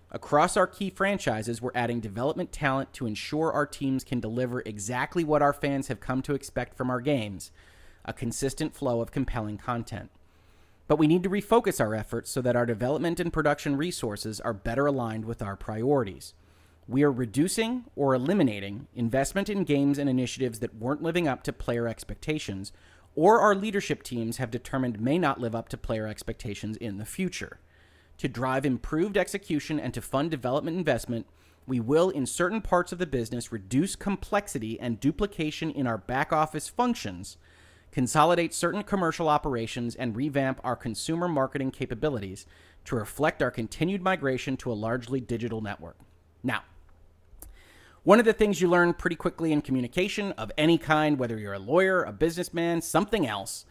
Across 0.09 0.57
our 0.57 0.67
key 0.67 0.89
franchises, 0.89 1.61
we're 1.61 1.71
adding 1.75 1.99
development 1.99 2.51
talent 2.51 2.93
to 2.93 3.05
ensure 3.05 3.51
our 3.51 3.65
teams 3.65 4.03
can 4.03 4.19
deliver 4.19 4.61
exactly 4.61 5.23
what 5.23 5.41
our 5.41 5.53
fans 5.53 5.89
have 5.89 5.99
come 5.99 6.21
to 6.23 6.33
expect 6.33 6.75
from 6.75 6.89
our 6.89 7.01
games 7.01 7.51
a 8.05 8.13
consistent 8.13 8.73
flow 8.73 9.01
of 9.01 9.11
compelling 9.11 9.57
content. 9.57 10.09
But 10.87 10.97
we 10.97 11.07
need 11.07 11.23
to 11.23 11.29
refocus 11.29 11.81
our 11.81 11.93
efforts 11.93 12.31
so 12.31 12.41
that 12.41 12.55
our 12.55 12.65
development 12.65 13.19
and 13.19 13.33
production 13.33 13.75
resources 13.75 14.39
are 14.39 14.53
better 14.53 14.85
aligned 14.85 15.25
with 15.25 15.41
our 15.41 15.57
priorities. 15.57 16.33
We 16.87 17.03
are 17.03 17.11
reducing 17.11 17.83
or 17.97 18.13
eliminating 18.13 18.87
investment 18.95 19.49
in 19.49 19.65
games 19.65 19.97
and 19.97 20.09
initiatives 20.09 20.59
that 20.59 20.75
weren't 20.75 21.03
living 21.03 21.27
up 21.27 21.43
to 21.43 21.51
player 21.51 21.87
expectations, 21.87 22.71
or 23.15 23.41
our 23.41 23.53
leadership 23.53 24.03
teams 24.03 24.37
have 24.37 24.49
determined 24.49 25.01
may 25.01 25.17
not 25.17 25.41
live 25.41 25.53
up 25.53 25.67
to 25.69 25.77
player 25.77 26.07
expectations 26.07 26.77
in 26.77 26.97
the 26.97 27.05
future. 27.05 27.59
To 28.19 28.29
drive 28.29 28.65
improved 28.65 29.17
execution 29.17 29.81
and 29.81 29.93
to 29.93 30.01
fund 30.01 30.31
development 30.31 30.77
investment, 30.77 31.27
we 31.67 31.81
will, 31.81 32.09
in 32.09 32.25
certain 32.25 32.61
parts 32.61 32.93
of 32.93 32.99
the 32.99 33.05
business, 33.05 33.51
reduce 33.51 33.97
complexity 33.97 34.79
and 34.79 35.01
duplication 35.01 35.69
in 35.69 35.85
our 35.85 35.97
back 35.97 36.31
office 36.31 36.69
functions 36.69 37.35
consolidate 37.91 38.53
certain 38.53 38.83
commercial 38.83 39.29
operations, 39.29 39.95
and 39.95 40.15
revamp 40.15 40.59
our 40.63 40.75
consumer 40.75 41.27
marketing 41.27 41.71
capabilities 41.71 42.45
to 42.85 42.95
reflect 42.95 43.41
our 43.41 43.51
continued 43.51 44.01
migration 44.01 44.55
to 44.57 44.71
a 44.71 44.73
largely 44.73 45.19
digital 45.19 45.61
network. 45.61 45.97
Now, 46.43 46.63
one 48.03 48.19
of 48.19 48.25
the 48.25 48.33
things 48.33 48.61
you 48.61 48.69
learn 48.69 48.93
pretty 48.93 49.17
quickly 49.17 49.51
in 49.51 49.61
communication 49.61 50.31
of 50.33 50.51
any 50.57 50.77
kind, 50.77 51.19
whether 51.19 51.37
you're 51.37 51.53
a 51.53 51.59
lawyer, 51.59 52.03
a 52.03 52.13
businessman, 52.13 52.81
something 52.81 53.27
else, 53.27 53.65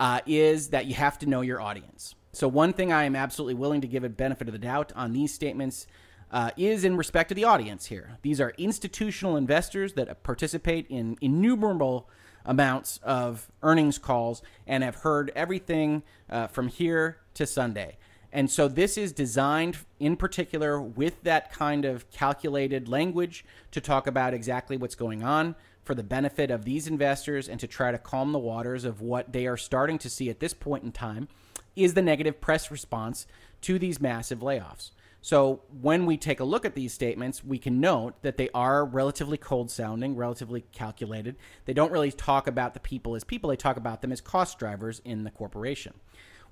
uh, 0.00 0.20
is 0.26 0.70
that 0.70 0.86
you 0.86 0.94
have 0.94 1.18
to 1.20 1.26
know 1.26 1.40
your 1.40 1.60
audience. 1.60 2.16
So, 2.32 2.48
one 2.48 2.72
thing 2.72 2.92
I 2.92 3.04
am 3.04 3.14
absolutely 3.14 3.54
willing 3.54 3.80
to 3.82 3.86
give 3.86 4.02
a 4.02 4.08
benefit 4.08 4.48
of 4.48 4.52
the 4.52 4.58
doubt 4.58 4.92
on 4.96 5.12
these 5.12 5.32
statements 5.32 5.86
uh, 6.32 6.50
is 6.56 6.84
in 6.84 6.96
respect 6.96 7.28
to 7.28 7.34
the 7.34 7.44
audience 7.44 7.86
here. 7.86 8.18
These 8.22 8.40
are 8.40 8.52
institutional 8.58 9.36
investors 9.36 9.92
that 9.92 10.22
participate 10.22 10.86
in 10.88 11.16
innumerable 11.20 12.10
amounts 12.46 12.98
of 13.02 13.50
earnings 13.62 13.98
calls 13.98 14.42
and 14.66 14.82
have 14.82 14.96
heard 14.96 15.30
everything 15.36 16.02
uh, 16.30 16.46
from 16.46 16.68
here 16.68 17.18
to 17.34 17.46
Sunday. 17.46 17.98
And 18.32 18.50
so 18.50 18.68
this 18.68 18.98
is 18.98 19.12
designed 19.12 19.78
in 20.00 20.16
particular 20.16 20.80
with 20.80 21.22
that 21.22 21.52
kind 21.52 21.84
of 21.84 22.10
calculated 22.10 22.88
language 22.88 23.44
to 23.70 23.80
talk 23.80 24.06
about 24.06 24.34
exactly 24.34 24.76
what's 24.76 24.94
going 24.94 25.22
on 25.22 25.54
for 25.84 25.94
the 25.94 26.02
benefit 26.02 26.50
of 26.50 26.64
these 26.64 26.88
investors 26.88 27.48
and 27.48 27.60
to 27.60 27.66
try 27.66 27.92
to 27.92 27.98
calm 27.98 28.32
the 28.32 28.38
waters 28.38 28.84
of 28.84 29.00
what 29.00 29.32
they 29.32 29.46
are 29.46 29.56
starting 29.56 29.98
to 29.98 30.10
see 30.10 30.28
at 30.28 30.40
this 30.40 30.52
point 30.52 30.84
in 30.84 30.92
time 30.92 31.28
is 31.76 31.94
the 31.94 32.02
negative 32.02 32.40
press 32.40 32.70
response 32.70 33.26
to 33.60 33.78
these 33.78 34.00
massive 34.00 34.40
layoffs. 34.40 34.90
So 35.26 35.62
when 35.80 36.06
we 36.06 36.16
take 36.16 36.38
a 36.38 36.44
look 36.44 36.64
at 36.64 36.76
these 36.76 36.92
statements, 36.92 37.42
we 37.42 37.58
can 37.58 37.80
note 37.80 38.14
that 38.22 38.36
they 38.36 38.48
are 38.54 38.84
relatively 38.84 39.36
cold 39.36 39.72
sounding, 39.72 40.14
relatively 40.14 40.60
calculated. 40.70 41.34
They 41.64 41.72
don't 41.72 41.90
really 41.90 42.12
talk 42.12 42.46
about 42.46 42.74
the 42.74 42.78
people 42.78 43.16
as 43.16 43.24
people, 43.24 43.50
they 43.50 43.56
talk 43.56 43.76
about 43.76 44.02
them 44.02 44.12
as 44.12 44.20
cost 44.20 44.56
drivers 44.56 45.02
in 45.04 45.24
the 45.24 45.32
corporation, 45.32 45.94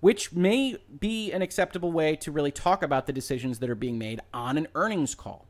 which 0.01 0.33
may 0.33 0.77
be 0.99 1.31
an 1.31 1.41
acceptable 1.41 1.93
way 1.93 2.17
to 2.17 2.33
really 2.33 2.51
talk 2.51 2.83
about 2.83 3.07
the 3.07 3.13
decisions 3.13 3.61
that 3.61 3.71
are 3.71 3.77
being 3.77 3.97
made 3.97 4.21
on 4.33 4.59
an 4.59 4.67
earnings 4.75 5.15
call. 5.15 5.47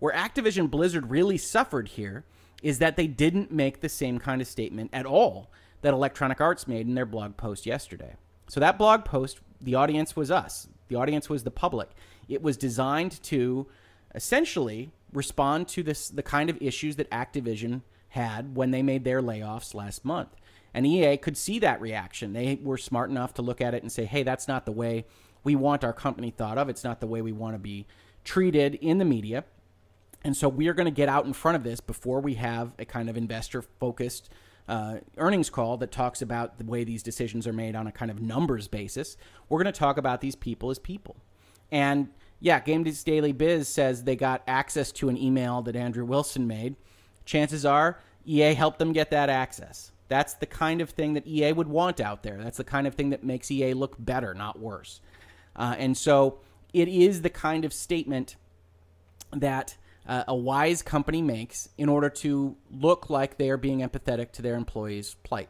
Where 0.00 0.12
Activision 0.12 0.68
Blizzard 0.68 1.08
really 1.08 1.38
suffered 1.38 1.90
here 1.90 2.24
is 2.64 2.80
that 2.80 2.96
they 2.96 3.06
didn't 3.06 3.52
make 3.52 3.80
the 3.80 3.88
same 3.88 4.18
kind 4.18 4.42
of 4.42 4.48
statement 4.48 4.90
at 4.92 5.06
all 5.06 5.52
that 5.82 5.94
Electronic 5.94 6.40
Arts 6.40 6.66
made 6.66 6.88
in 6.88 6.96
their 6.96 7.06
blog 7.06 7.36
post 7.36 7.64
yesterday. 7.64 8.16
So 8.48 8.58
that 8.58 8.76
blog 8.76 9.04
post, 9.04 9.38
the 9.60 9.76
audience 9.76 10.16
was 10.16 10.32
us. 10.32 10.66
The 10.88 10.96
audience 10.96 11.28
was 11.28 11.44
the 11.44 11.50
public. 11.50 11.90
It 12.28 12.42
was 12.42 12.56
designed 12.56 13.22
to 13.24 13.66
essentially 14.14 14.90
respond 15.12 15.68
to 15.68 15.82
this 15.82 16.08
the 16.08 16.22
kind 16.22 16.50
of 16.50 16.60
issues 16.60 16.96
that 16.96 17.10
Activision 17.10 17.82
had 18.10 18.56
when 18.56 18.70
they 18.70 18.82
made 18.82 19.04
their 19.04 19.22
layoffs 19.22 19.74
last 19.74 20.04
month. 20.04 20.30
And 20.72 20.86
EA 20.86 21.16
could 21.16 21.36
see 21.36 21.58
that 21.60 21.80
reaction. 21.80 22.32
They 22.32 22.58
were 22.62 22.78
smart 22.78 23.10
enough 23.10 23.34
to 23.34 23.42
look 23.42 23.60
at 23.60 23.74
it 23.74 23.82
and 23.82 23.90
say, 23.90 24.04
"Hey, 24.04 24.22
that's 24.22 24.48
not 24.48 24.66
the 24.66 24.72
way 24.72 25.06
we 25.42 25.54
want 25.54 25.84
our 25.84 25.92
company 25.92 26.30
thought 26.30 26.58
of. 26.58 26.68
It's 26.68 26.84
not 26.84 27.00
the 27.00 27.06
way 27.06 27.22
we 27.22 27.32
want 27.32 27.54
to 27.54 27.58
be 27.58 27.86
treated 28.24 28.74
in 28.76 28.98
the 28.98 29.04
media." 29.04 29.44
And 30.22 30.36
so 30.36 30.48
we 30.48 30.68
are 30.68 30.74
going 30.74 30.86
to 30.86 30.90
get 30.90 31.08
out 31.08 31.24
in 31.24 31.32
front 31.32 31.56
of 31.56 31.62
this 31.62 31.80
before 31.80 32.20
we 32.20 32.34
have 32.34 32.72
a 32.78 32.84
kind 32.84 33.08
of 33.08 33.16
investor 33.16 33.62
focused 33.62 34.28
uh, 34.68 34.96
earnings 35.16 35.50
call 35.50 35.76
that 35.78 35.92
talks 35.92 36.22
about 36.22 36.58
the 36.58 36.64
way 36.64 36.84
these 36.84 37.02
decisions 37.02 37.46
are 37.46 37.52
made 37.52 37.76
on 37.76 37.86
a 37.86 37.92
kind 37.92 38.10
of 38.10 38.20
numbers 38.20 38.68
basis. 38.68 39.16
We're 39.48 39.62
going 39.62 39.72
to 39.72 39.78
talk 39.78 39.96
about 39.96 40.20
these 40.20 40.36
people 40.36 40.70
as 40.70 40.78
people. 40.78 41.16
And 41.70 42.08
yeah, 42.40 42.60
Game 42.60 42.84
Daily 42.84 43.32
Biz 43.32 43.68
says 43.68 44.04
they 44.04 44.16
got 44.16 44.42
access 44.46 44.92
to 44.92 45.08
an 45.08 45.16
email 45.16 45.62
that 45.62 45.76
Andrew 45.76 46.04
Wilson 46.04 46.46
made. 46.46 46.76
Chances 47.24 47.64
are 47.64 48.00
EA 48.24 48.54
helped 48.54 48.78
them 48.78 48.92
get 48.92 49.10
that 49.10 49.28
access. 49.28 49.92
That's 50.08 50.34
the 50.34 50.46
kind 50.46 50.80
of 50.80 50.90
thing 50.90 51.14
that 51.14 51.26
EA 51.26 51.52
would 51.52 51.68
want 51.68 52.00
out 52.00 52.22
there. 52.22 52.36
That's 52.36 52.58
the 52.58 52.64
kind 52.64 52.86
of 52.86 52.94
thing 52.94 53.10
that 53.10 53.24
makes 53.24 53.50
EA 53.50 53.74
look 53.74 53.96
better, 53.98 54.34
not 54.34 54.58
worse. 54.58 55.00
Uh, 55.54 55.74
and 55.78 55.96
so 55.96 56.40
it 56.72 56.88
is 56.88 57.22
the 57.22 57.30
kind 57.30 57.64
of 57.64 57.72
statement 57.72 58.36
that 59.32 59.76
uh, 60.06 60.24
a 60.28 60.34
wise 60.34 60.82
company 60.82 61.22
makes 61.22 61.68
in 61.76 61.88
order 61.88 62.08
to 62.08 62.56
look 62.70 63.10
like 63.10 63.38
they 63.38 63.50
are 63.50 63.56
being 63.56 63.80
empathetic 63.80 64.32
to 64.32 64.42
their 64.42 64.54
employees' 64.54 65.16
plight. 65.22 65.48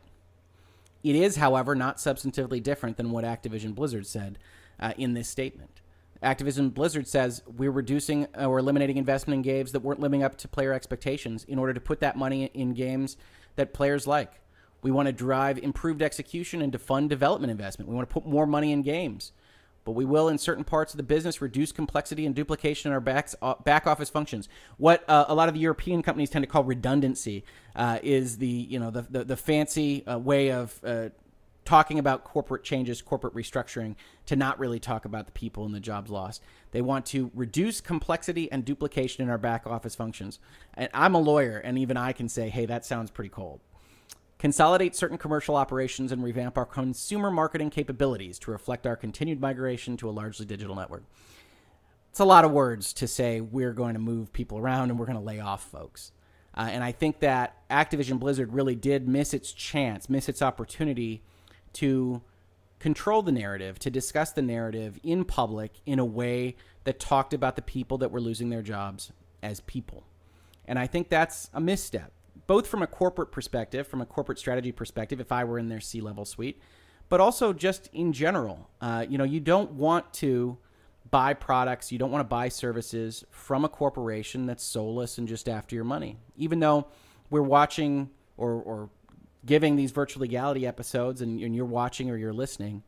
It 1.02 1.14
is, 1.14 1.36
however, 1.36 1.74
not 1.74 1.98
substantively 1.98 2.62
different 2.62 2.96
than 2.96 3.10
what 3.10 3.24
Activision 3.24 3.74
Blizzard 3.74 4.06
said 4.06 4.38
uh, 4.80 4.92
in 4.96 5.14
this 5.14 5.28
statement. 5.28 5.80
Activision 6.22 6.72
Blizzard 6.72 7.06
says 7.06 7.42
we're 7.46 7.70
reducing 7.70 8.26
or 8.34 8.58
eliminating 8.58 8.96
investment 8.96 9.36
in 9.36 9.42
games 9.42 9.72
that 9.72 9.80
weren't 9.80 10.00
living 10.00 10.22
up 10.22 10.36
to 10.38 10.48
player 10.48 10.72
expectations 10.72 11.44
in 11.44 11.58
order 11.58 11.74
to 11.74 11.80
put 11.80 12.00
that 12.00 12.16
money 12.16 12.46
in 12.54 12.72
games 12.72 13.16
that 13.56 13.74
players 13.74 14.06
like. 14.06 14.40
We 14.82 14.90
want 14.90 15.06
to 15.06 15.12
drive 15.12 15.58
improved 15.58 16.02
execution 16.02 16.62
and 16.62 16.72
to 16.72 16.78
fund 16.78 17.10
development 17.10 17.50
investment. 17.50 17.88
We 17.88 17.94
want 17.94 18.08
to 18.08 18.12
put 18.12 18.26
more 18.26 18.46
money 18.46 18.72
in 18.72 18.82
games. 18.82 19.32
But 19.86 19.92
we 19.92 20.04
will, 20.04 20.28
in 20.28 20.36
certain 20.36 20.64
parts 20.64 20.92
of 20.92 20.96
the 20.98 21.04
business, 21.04 21.40
reduce 21.40 21.70
complexity 21.70 22.26
and 22.26 22.34
duplication 22.34 22.90
in 22.90 22.92
our 22.92 23.00
back, 23.00 23.30
uh, 23.40 23.54
back 23.64 23.86
office 23.86 24.10
functions. 24.10 24.48
What 24.78 25.08
uh, 25.08 25.26
a 25.28 25.34
lot 25.34 25.46
of 25.46 25.54
the 25.54 25.60
European 25.60 26.02
companies 26.02 26.28
tend 26.28 26.42
to 26.42 26.48
call 26.48 26.64
redundancy 26.64 27.44
uh, 27.76 28.00
is 28.02 28.38
the 28.38 28.48
you 28.48 28.80
know 28.80 28.90
the 28.90 29.02
the, 29.02 29.24
the 29.24 29.36
fancy 29.36 30.04
uh, 30.04 30.18
way 30.18 30.50
of 30.50 30.80
uh, 30.84 31.10
talking 31.64 32.00
about 32.00 32.24
corporate 32.24 32.64
changes, 32.64 33.00
corporate 33.00 33.34
restructuring, 33.34 33.94
to 34.26 34.34
not 34.34 34.58
really 34.58 34.80
talk 34.80 35.04
about 35.04 35.26
the 35.26 35.32
people 35.32 35.64
and 35.64 35.74
the 35.74 35.80
jobs 35.80 36.10
lost. 36.10 36.42
They 36.72 36.82
want 36.82 37.06
to 37.06 37.30
reduce 37.32 37.80
complexity 37.80 38.50
and 38.50 38.64
duplication 38.64 39.22
in 39.22 39.30
our 39.30 39.38
back 39.38 39.68
office 39.68 39.94
functions. 39.94 40.40
And 40.74 40.88
I'm 40.92 41.14
a 41.14 41.20
lawyer, 41.20 41.58
and 41.58 41.78
even 41.78 41.96
I 41.96 42.12
can 42.12 42.28
say, 42.28 42.48
hey, 42.48 42.66
that 42.66 42.84
sounds 42.84 43.12
pretty 43.12 43.30
cold. 43.30 43.60
Consolidate 44.38 44.94
certain 44.94 45.16
commercial 45.16 45.56
operations 45.56 46.12
and 46.12 46.22
revamp 46.22 46.58
our 46.58 46.66
consumer 46.66 47.30
marketing 47.30 47.70
capabilities 47.70 48.38
to 48.40 48.50
reflect 48.50 48.86
our 48.86 48.96
continued 48.96 49.40
migration 49.40 49.96
to 49.96 50.08
a 50.08 50.12
largely 50.12 50.44
digital 50.44 50.76
network. 50.76 51.04
It's 52.10 52.20
a 52.20 52.24
lot 52.24 52.44
of 52.44 52.50
words 52.50 52.92
to 52.94 53.06
say 53.06 53.40
we're 53.40 53.72
going 53.72 53.94
to 53.94 54.00
move 54.00 54.32
people 54.32 54.58
around 54.58 54.90
and 54.90 54.98
we're 54.98 55.06
going 55.06 55.18
to 55.18 55.24
lay 55.24 55.40
off 55.40 55.62
folks. 55.70 56.12
Uh, 56.54 56.68
and 56.70 56.82
I 56.82 56.92
think 56.92 57.20
that 57.20 57.56
Activision 57.70 58.18
Blizzard 58.18 58.52
really 58.52 58.74
did 58.74 59.06
miss 59.06 59.34
its 59.34 59.52
chance, 59.52 60.08
miss 60.08 60.28
its 60.28 60.40
opportunity 60.40 61.22
to 61.74 62.22
control 62.78 63.22
the 63.22 63.32
narrative, 63.32 63.78
to 63.80 63.90
discuss 63.90 64.32
the 64.32 64.42
narrative 64.42 64.98
in 65.02 65.24
public 65.24 65.80
in 65.84 65.98
a 65.98 66.04
way 66.04 66.56
that 66.84 66.98
talked 66.98 67.34
about 67.34 67.56
the 67.56 67.62
people 67.62 67.98
that 67.98 68.10
were 68.10 68.20
losing 68.20 68.48
their 68.48 68.62
jobs 68.62 69.12
as 69.42 69.60
people. 69.60 70.04
And 70.66 70.78
I 70.78 70.86
think 70.86 71.08
that's 71.08 71.50
a 71.52 71.60
misstep, 71.60 72.12
both 72.46 72.66
from 72.66 72.82
a 72.82 72.86
corporate 72.86 73.32
perspective, 73.32 73.86
from 73.86 74.00
a 74.00 74.06
corporate 74.06 74.38
strategy 74.38 74.72
perspective, 74.72 75.20
if 75.20 75.32
I 75.32 75.44
were 75.44 75.58
in 75.58 75.68
their 75.68 75.80
C 75.80 76.00
level 76.00 76.24
suite, 76.24 76.60
but 77.08 77.20
also 77.20 77.52
just 77.52 77.88
in 77.92 78.12
general. 78.12 78.70
Uh, 78.80 79.04
you 79.08 79.18
know, 79.18 79.24
you 79.24 79.40
don't 79.40 79.72
want 79.72 80.12
to 80.14 80.58
buy 81.10 81.34
products, 81.34 81.92
you 81.92 81.98
don't 81.98 82.10
want 82.10 82.20
to 82.20 82.28
buy 82.28 82.48
services 82.48 83.24
from 83.30 83.64
a 83.64 83.68
corporation 83.68 84.46
that's 84.46 84.64
soulless 84.64 85.18
and 85.18 85.28
just 85.28 85.48
after 85.48 85.74
your 85.74 85.84
money. 85.84 86.16
Even 86.36 86.60
though 86.60 86.86
we're 87.30 87.42
watching 87.42 88.10
or, 88.36 88.52
or 88.52 88.90
giving 89.44 89.76
these 89.76 89.92
virtual 89.92 90.22
legality 90.22 90.66
episodes 90.66 91.20
and, 91.20 91.40
and 91.40 91.54
you're 91.54 91.64
watching 91.64 92.10
or 92.10 92.16
you're 92.16 92.32
listening, 92.32 92.82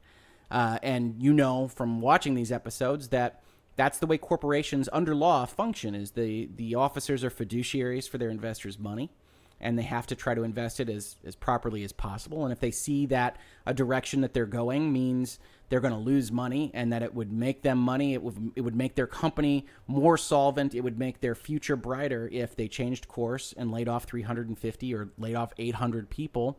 uh, 0.51 0.79
and 0.83 1.23
you 1.23 1.33
know 1.33 1.69
from 1.69 2.01
watching 2.01 2.35
these 2.35 2.51
episodes 2.51 3.09
that 3.09 3.43
that's 3.77 3.99
the 3.99 4.07
way 4.07 4.19
corporations 4.19 4.89
under 4.93 5.15
law 5.15 5.45
function 5.45 5.95
is 5.95 6.13
the, 6.13 6.49
the 6.57 6.75
officers 6.75 7.23
are 7.23 7.31
fiduciaries 7.31 8.09
for 8.09 8.19
their 8.19 8.31
investors' 8.31 8.79
money 8.79 9.13
and 9.61 9.79
they 9.79 9.83
have 9.83 10.07
to 10.07 10.15
try 10.15 10.35
to 10.35 10.45
invest 10.45 10.81
it 10.81 10.89
as, 10.89 11.17
as 11.25 11.35
properly 11.35 11.83
as 11.83 11.93
possible. 11.93 12.45
And 12.45 12.53
if 12.53 12.61
they 12.61 12.71
see 12.71 13.07
that 13.07 13.37
a 13.67 13.75
direction 13.75 14.21
that 14.21 14.33
they're 14.33 14.47
going 14.47 14.93
means 14.93 15.39
they're 15.69 15.81
going 15.81 15.95
to 15.95 15.99
lose 15.99 16.31
money 16.31 16.71
and 16.75 16.93
that 16.93 17.03
it 17.03 17.15
would 17.15 17.33
make 17.33 17.63
them 17.63 17.79
money, 17.79 18.15
it 18.15 18.23
would, 18.23 18.53
it 18.55 18.61
would 18.61 18.77
make 18.77 18.95
their 18.95 19.07
company 19.07 19.67
more 19.87 20.17
solvent, 20.17 20.75
it 20.75 20.81
would 20.83 20.99
make 20.99 21.21
their 21.21 21.35
future 21.35 21.77
brighter 21.77 22.29
if 22.33 22.55
they 22.55 22.69
changed 22.69 23.09
course 23.09 23.53
and 23.57 23.73
laid 23.73 23.89
off 23.89 24.05
350 24.05 24.95
or 24.95 25.09
laid 25.19 25.35
off 25.35 25.53
800 25.59 26.09
people. 26.09 26.59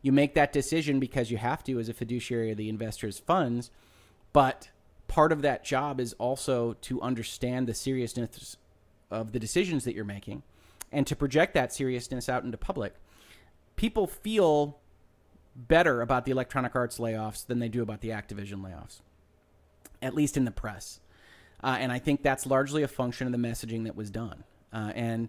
You 0.00 0.12
make 0.12 0.34
that 0.34 0.52
decision 0.52 1.00
because 1.00 1.30
you 1.30 1.38
have 1.38 1.64
to 1.64 1.80
as 1.80 1.88
a 1.88 1.94
fiduciary 1.94 2.52
of 2.52 2.56
the 2.56 2.68
investor's 2.68 3.18
funds, 3.18 3.70
but 4.32 4.70
part 5.08 5.32
of 5.32 5.42
that 5.42 5.64
job 5.64 6.00
is 6.00 6.12
also 6.14 6.74
to 6.82 7.02
understand 7.02 7.66
the 7.66 7.74
seriousness 7.74 8.56
of 9.10 9.32
the 9.32 9.40
decisions 9.40 9.84
that 9.84 9.94
you're 9.94 10.04
making 10.04 10.42
and 10.92 11.06
to 11.06 11.16
project 11.16 11.54
that 11.54 11.72
seriousness 11.72 12.28
out 12.28 12.44
into 12.44 12.56
public. 12.56 12.94
People 13.76 14.06
feel 14.06 14.78
better 15.54 16.02
about 16.02 16.24
the 16.24 16.30
Electronic 16.30 16.74
Arts 16.76 16.98
layoffs 16.98 17.46
than 17.46 17.58
they 17.58 17.68
do 17.68 17.82
about 17.82 18.00
the 18.00 18.10
Activision 18.10 18.62
layoffs, 18.62 19.00
at 20.00 20.14
least 20.14 20.36
in 20.36 20.44
the 20.44 20.50
press. 20.50 21.00
Uh, 21.62 21.76
and 21.78 21.90
I 21.90 21.98
think 21.98 22.22
that's 22.22 22.46
largely 22.46 22.82
a 22.82 22.88
function 22.88 23.26
of 23.26 23.32
the 23.32 23.38
messaging 23.38 23.84
that 23.84 23.96
was 23.96 24.10
done. 24.10 24.44
Uh, 24.72 24.92
and 24.94 25.28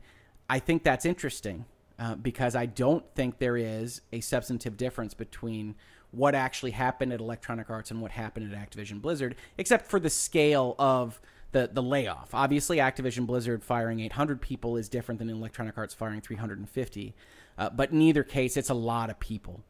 I 0.50 0.60
think 0.60 0.84
that's 0.84 1.06
interesting 1.06 1.66
uh, 1.98 2.16
because 2.16 2.56
I 2.56 2.66
don't 2.66 3.04
think 3.16 3.40
there 3.40 3.58
is 3.58 4.02
a 4.14 4.22
substantive 4.22 4.78
difference 4.78 5.14
between 5.14 5.76
what 6.12 6.34
actually 6.36 6.72
happened 6.72 7.14
at 7.14 7.20
Electronic 7.20 7.70
Arts 7.70 7.92
and 7.92 8.02
what 8.02 8.12
happened 8.12 8.54
at 8.54 8.70
Activision 8.70 9.02
Blizzard, 9.02 9.36
except 9.58 9.88
for 9.88 10.00
the 10.00 10.10
scale 10.10 10.76
of 10.80 11.22
the, 11.52 11.70
the 11.72 11.82
layoff. 11.82 12.34
Obviously, 12.34 12.78
Activision 12.78 13.26
Blizzard 13.26 13.64
firing 13.64 14.00
800 14.00 14.42
people 14.42 14.78
is 14.78 14.90
different 14.90 15.20
than 15.20 15.30
Electronic 15.30 15.78
Arts 15.78 15.94
firing 15.94 16.22
350. 16.22 17.16
Uh, 17.58 17.70
but 17.70 17.92
in 17.92 18.02
either 18.02 18.24
case, 18.24 18.56
it's 18.58 18.70
a 18.70 18.76
lot 18.76 19.10
of 19.10 19.20
people. 19.20 19.62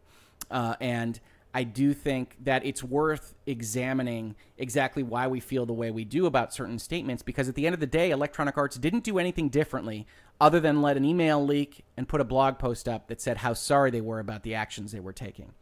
Uh, 0.52 0.76
and 0.80 1.20
I 1.54 1.64
do 1.64 1.94
think 1.94 2.38
that 2.44 2.64
it's 2.66 2.84
worth 2.84 3.34
examining 3.48 4.36
exactly 4.58 5.02
why 5.02 5.28
we 5.28 5.40
feel 5.40 5.66
the 5.66 5.74
way 5.74 5.90
we 5.90 6.06
do 6.06 6.28
about 6.28 6.54
certain 6.54 6.78
statements 6.78 7.24
because 7.24 7.50
at 7.50 7.56
the 7.56 7.66
end 7.66 7.74
of 7.74 7.80
the 7.80 7.88
day, 7.88 8.12
Electronic 8.12 8.58
Arts 8.58 8.78
didn't 8.78 9.04
do 9.04 9.18
anything 9.18 9.50
differently 9.50 10.06
other 10.40 10.60
than 10.60 10.82
let 10.82 10.96
an 10.96 11.06
email 11.06 11.44
leak 11.44 11.84
and 11.98 12.08
put 12.08 12.22
a 12.22 12.26
blog 12.26 12.60
post 12.60 12.88
up 12.88 13.08
that 13.08 13.20
said 13.20 13.38
how 13.38 13.54
sorry 13.54 13.90
they 13.90 14.02
were 14.02 14.20
about 14.20 14.44
the 14.44 14.54
actions 14.54 14.92
they 14.92 15.00
were 15.00 15.14
taking. 15.14 15.54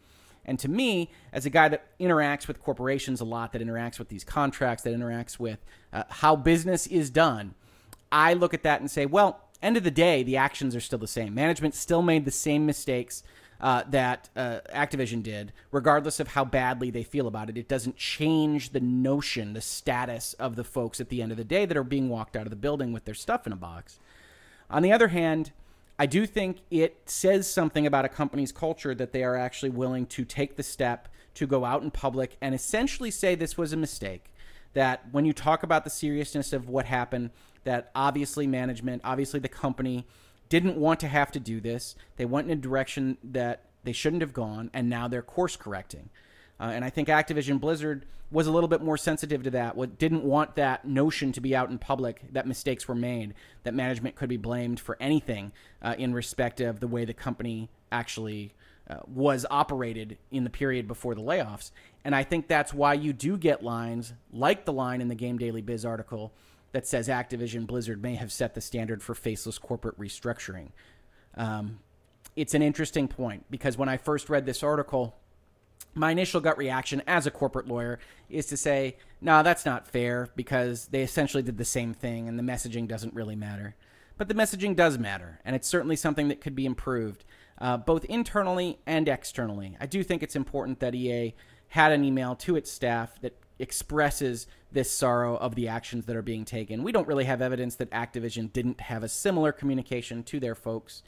And 0.48 0.58
to 0.60 0.70
me, 0.70 1.12
as 1.34 1.46
a 1.46 1.50
guy 1.50 1.68
that 1.68 1.98
interacts 2.00 2.48
with 2.48 2.62
corporations 2.62 3.20
a 3.20 3.26
lot, 3.26 3.52
that 3.52 3.62
interacts 3.62 4.00
with 4.00 4.08
these 4.08 4.24
contracts, 4.24 4.84
that 4.84 4.94
interacts 4.94 5.38
with 5.38 5.60
uh, 5.92 6.04
how 6.10 6.36
business 6.36 6.88
is 6.88 7.10
done, 7.10 7.54
I 8.12 8.34
look 8.34 8.54
at 8.54 8.64
that 8.64 8.80
and 8.80 8.90
say, 8.90 9.06
well, 9.06 9.42
end 9.62 9.76
of 9.76 9.84
the 9.84 9.92
day, 9.92 10.24
the 10.24 10.38
actions 10.38 10.76
are 10.76 10.80
still 10.80 11.00
the 11.00 11.08
same. 11.08 11.34
Management 11.36 11.76
still 11.76 12.02
made 12.02 12.26
the 12.26 12.32
same 12.32 12.66
mistakes 12.66 13.24
uh, 13.60 13.84
that 13.90 14.30
uh, 14.36 14.60
Activision 14.74 15.24
did, 15.24 15.52
regardless 15.72 16.20
of 16.20 16.30
how 16.30 16.46
badly 16.46 16.92
they 16.92 17.04
feel 17.04 17.28
about 17.28 17.50
it. 17.50 17.58
It 17.58 17.68
doesn't 17.68 17.98
change 17.98 18.70
the 18.70 18.80
notion, 18.80 19.54
the 19.54 19.62
status 19.62 20.34
of 20.34 20.56
the 20.56 20.64
folks 20.64 21.02
at 21.02 21.10
the 21.10 21.22
end 21.22 21.32
of 21.32 21.38
the 21.38 21.44
day 21.44 21.66
that 21.66 21.76
are 21.76 21.84
being 21.84 22.08
walked 22.08 22.36
out 22.36 22.44
of 22.44 22.52
the 22.52 22.56
building 22.56 22.94
with 22.94 23.06
their 23.06 23.16
stuff 23.16 23.48
in 23.48 23.54
a 23.54 23.58
box. 23.58 24.00
On 24.70 24.84
the 24.84 24.92
other 24.92 25.08
hand, 25.10 25.52
I 26.00 26.06
do 26.06 26.28
think 26.28 26.60
it 26.70 27.02
says 27.06 27.50
something 27.50 27.88
about 27.88 28.06
a 28.06 28.10
company's 28.10 28.52
culture 28.52 28.94
that 28.94 29.14
they 29.14 29.24
are 29.24 29.36
actually 29.36 29.72
willing 29.72 30.06
to 30.08 30.26
take 30.26 30.56
the 30.56 30.64
step 30.64 31.08
to 31.34 31.48
go 31.48 31.66
out 31.66 31.82
in 31.82 31.92
public 31.92 32.38
and 32.42 32.54
essentially 32.54 33.10
say 33.10 33.34
this 33.34 33.58
was 33.58 33.74
a 33.74 33.78
mistake. 33.78 34.32
That 34.74 35.06
when 35.12 35.26
you 35.26 35.34
talk 35.34 35.64
about 35.64 35.84
the 35.84 35.90
seriousness 35.90 36.54
of 36.54 36.70
what 36.70 36.86
happened, 36.86 37.32
that 37.64 37.90
obviously 37.96 38.46
management, 38.46 39.02
obviously 39.04 39.40
the 39.40 39.48
company, 39.48 40.06
didn't 40.50 40.78
want 40.78 41.00
to 41.00 41.08
have 41.08 41.32
to 41.32 41.40
do 41.40 41.60
this. 41.60 41.96
They 42.18 42.26
went 42.26 42.50
in 42.50 42.58
a 42.58 42.62
direction 42.62 43.18
that 43.24 43.64
they 43.84 43.92
shouldn't 43.92 44.22
have 44.22 44.34
gone, 44.34 44.70
and 44.74 44.90
now 44.90 45.08
they're 45.08 45.22
course 45.22 45.56
correcting. 45.56 46.10
Uh, 46.60 46.72
and 46.74 46.84
I 46.84 46.90
think 46.90 47.08
Activision 47.08 47.60
Blizzard 47.60 48.06
was 48.30 48.48
a 48.48 48.52
little 48.52 48.68
bit 48.68 48.82
more 48.82 48.98
sensitive 48.98 49.44
to 49.44 49.52
that. 49.52 49.76
What 49.78 49.98
didn't 49.98 50.24
want 50.24 50.56
that 50.56 50.86
notion 50.86 51.32
to 51.34 51.42
be 51.42 51.56
out 51.56 51.70
in 51.70 51.78
public 51.78 52.22
that 52.34 52.46
mistakes 52.46 52.88
were 52.88 52.96
made, 52.96 53.34
that 53.64 53.74
management 53.74 54.16
could 54.16 54.30
be 54.30 54.38
blamed 54.38 54.80
for 54.80 54.98
anything 55.00 55.54
uh, 55.82 55.96
in 55.98 56.14
respect 56.14 56.60
of 56.60 56.80
the 56.80 56.88
way 56.88 57.06
the 57.06 57.14
company 57.14 57.70
actually 57.92 58.54
uh, 58.90 58.98
was 59.06 59.46
operated 59.50 60.18
in 60.32 60.44
the 60.44 60.50
period 60.50 60.88
before 60.88 61.16
the 61.16 61.22
layoffs. 61.22 61.72
And 62.04 62.16
I 62.16 62.24
think 62.24 62.48
that's 62.48 62.74
why 62.74 62.94
you 62.94 63.14
do 63.14 63.38
get 63.38 63.64
lines 63.64 64.14
like 64.32 64.66
the 64.66 64.74
line 64.74 65.02
in 65.02 65.08
the 65.08 65.16
Game 65.16 65.38
Daily 65.38 65.62
Biz 65.62 65.86
article 65.86 66.34
that 66.72 66.86
says 66.86 67.08
Activision 67.08 67.66
Blizzard 67.66 68.02
may 68.02 68.16
have 68.16 68.32
set 68.32 68.56
the 68.56 68.62
standard 68.62 69.02
for 69.02 69.16
faceless 69.16 69.58
corporate 69.58 70.00
restructuring. 70.00 70.70
Um, 71.36 71.80
it's 72.36 72.54
an 72.54 72.62
interesting 72.62 73.08
point 73.08 73.46
because 73.50 73.78
when 73.78 73.90
I 73.90 73.98
first 73.98 74.30
read 74.30 74.46
this 74.46 74.64
article, 74.64 75.16
my 75.94 76.12
initial 76.12 76.42
gut 76.42 76.58
reaction 76.58 77.02
as 77.08 77.26
a 77.26 77.32
corporate 77.32 77.68
lawyer 77.68 78.00
is 78.30 78.46
to 78.48 78.58
say, 78.58 78.98
no, 79.22 79.42
that's 79.44 79.66
not 79.66 79.88
fair 79.88 80.30
because 80.36 80.88
they 80.88 81.02
essentially 81.02 81.44
did 81.44 81.58
the 81.58 81.66
same 81.66 81.94
thing 81.94 82.28
and 82.28 82.38
the 82.38 82.44
messaging 82.44 82.88
doesn't 82.88 83.14
really 83.14 83.36
matter. 83.36 83.76
But 84.18 84.28
the 84.28 84.34
messaging 84.34 84.76
does 84.76 84.98
matter, 84.98 85.40
and 85.46 85.56
it's 85.56 85.68
certainly 85.68 85.96
something 85.96 86.28
that 86.30 86.42
could 86.42 86.56
be 86.56 86.66
improved, 86.66 87.24
uh, 87.60 87.78
both 87.78 88.04
internally 88.06 88.80
and 88.88 89.08
externally. 89.08 89.78
I 89.80 89.86
do 89.86 90.04
think 90.04 90.24
it's 90.24 90.36
important 90.36 90.80
that 90.80 90.96
EA 90.96 91.36
had 91.70 91.92
an 91.92 92.04
email 92.04 92.36
to 92.36 92.56
its 92.56 92.72
staff 92.72 93.20
that 93.22 93.38
expresses 93.60 94.48
this 94.72 94.92
sorrow 94.92 95.38
of 95.38 95.56
the 95.56 95.68
actions 95.68 96.06
that 96.06 96.16
are 96.16 96.22
being 96.22 96.46
taken. 96.46 96.84
We 96.84 96.92
don't 96.92 97.08
really 97.08 97.26
have 97.26 97.42
evidence 97.42 97.76
that 97.76 97.92
Activision 97.92 98.52
didn't 98.52 98.82
have 98.82 99.04
a 99.04 99.10
similar 99.10 99.52
communication 99.52 100.24
to 100.24 100.40
their 100.40 100.56
folks, 100.56 101.04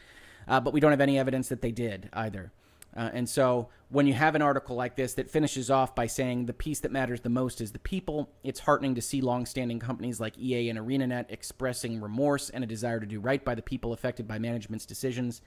uh, 0.47 0.59
but 0.59 0.73
we 0.73 0.79
don't 0.79 0.91
have 0.91 1.01
any 1.01 1.17
evidence 1.19 1.49
that 1.49 1.61
they 1.61 1.71
did 1.71 2.09
either. 2.13 2.51
Uh, 2.95 3.09
and 3.13 3.29
so 3.29 3.69
when 3.89 4.07
you 4.07 4.13
have 4.13 4.35
an 4.35 4.41
article 4.41 4.75
like 4.75 4.95
this 4.95 5.13
that 5.13 5.29
finishes 5.29 5.69
off 5.69 5.95
by 5.95 6.07
saying 6.07 6.45
the 6.45 6.53
piece 6.53 6.79
that 6.79 6.91
matters 6.91 7.21
the 7.21 7.29
most 7.29 7.61
is 7.61 7.71
the 7.71 7.79
people, 7.79 8.29
it's 8.43 8.61
heartening 8.61 8.95
to 8.95 9.01
see 9.01 9.21
longstanding 9.21 9.79
companies 9.79 10.19
like 10.19 10.37
EA 10.37 10.69
and 10.69 10.79
ArenaNet 10.79 11.25
expressing 11.29 12.01
remorse 12.01 12.49
and 12.49 12.63
a 12.63 12.67
desire 12.67 12.99
to 12.99 13.05
do 13.05 13.19
right 13.19 13.43
by 13.43 13.55
the 13.55 13.61
people 13.61 13.93
affected 13.93 14.27
by 14.27 14.39
management's 14.39 14.85
decisions. 14.85 15.41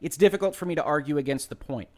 It's 0.00 0.16
difficult 0.16 0.56
for 0.56 0.66
me 0.66 0.74
to 0.74 0.82
argue 0.82 1.18
against 1.18 1.48
the 1.48 1.56
point. 1.56 1.88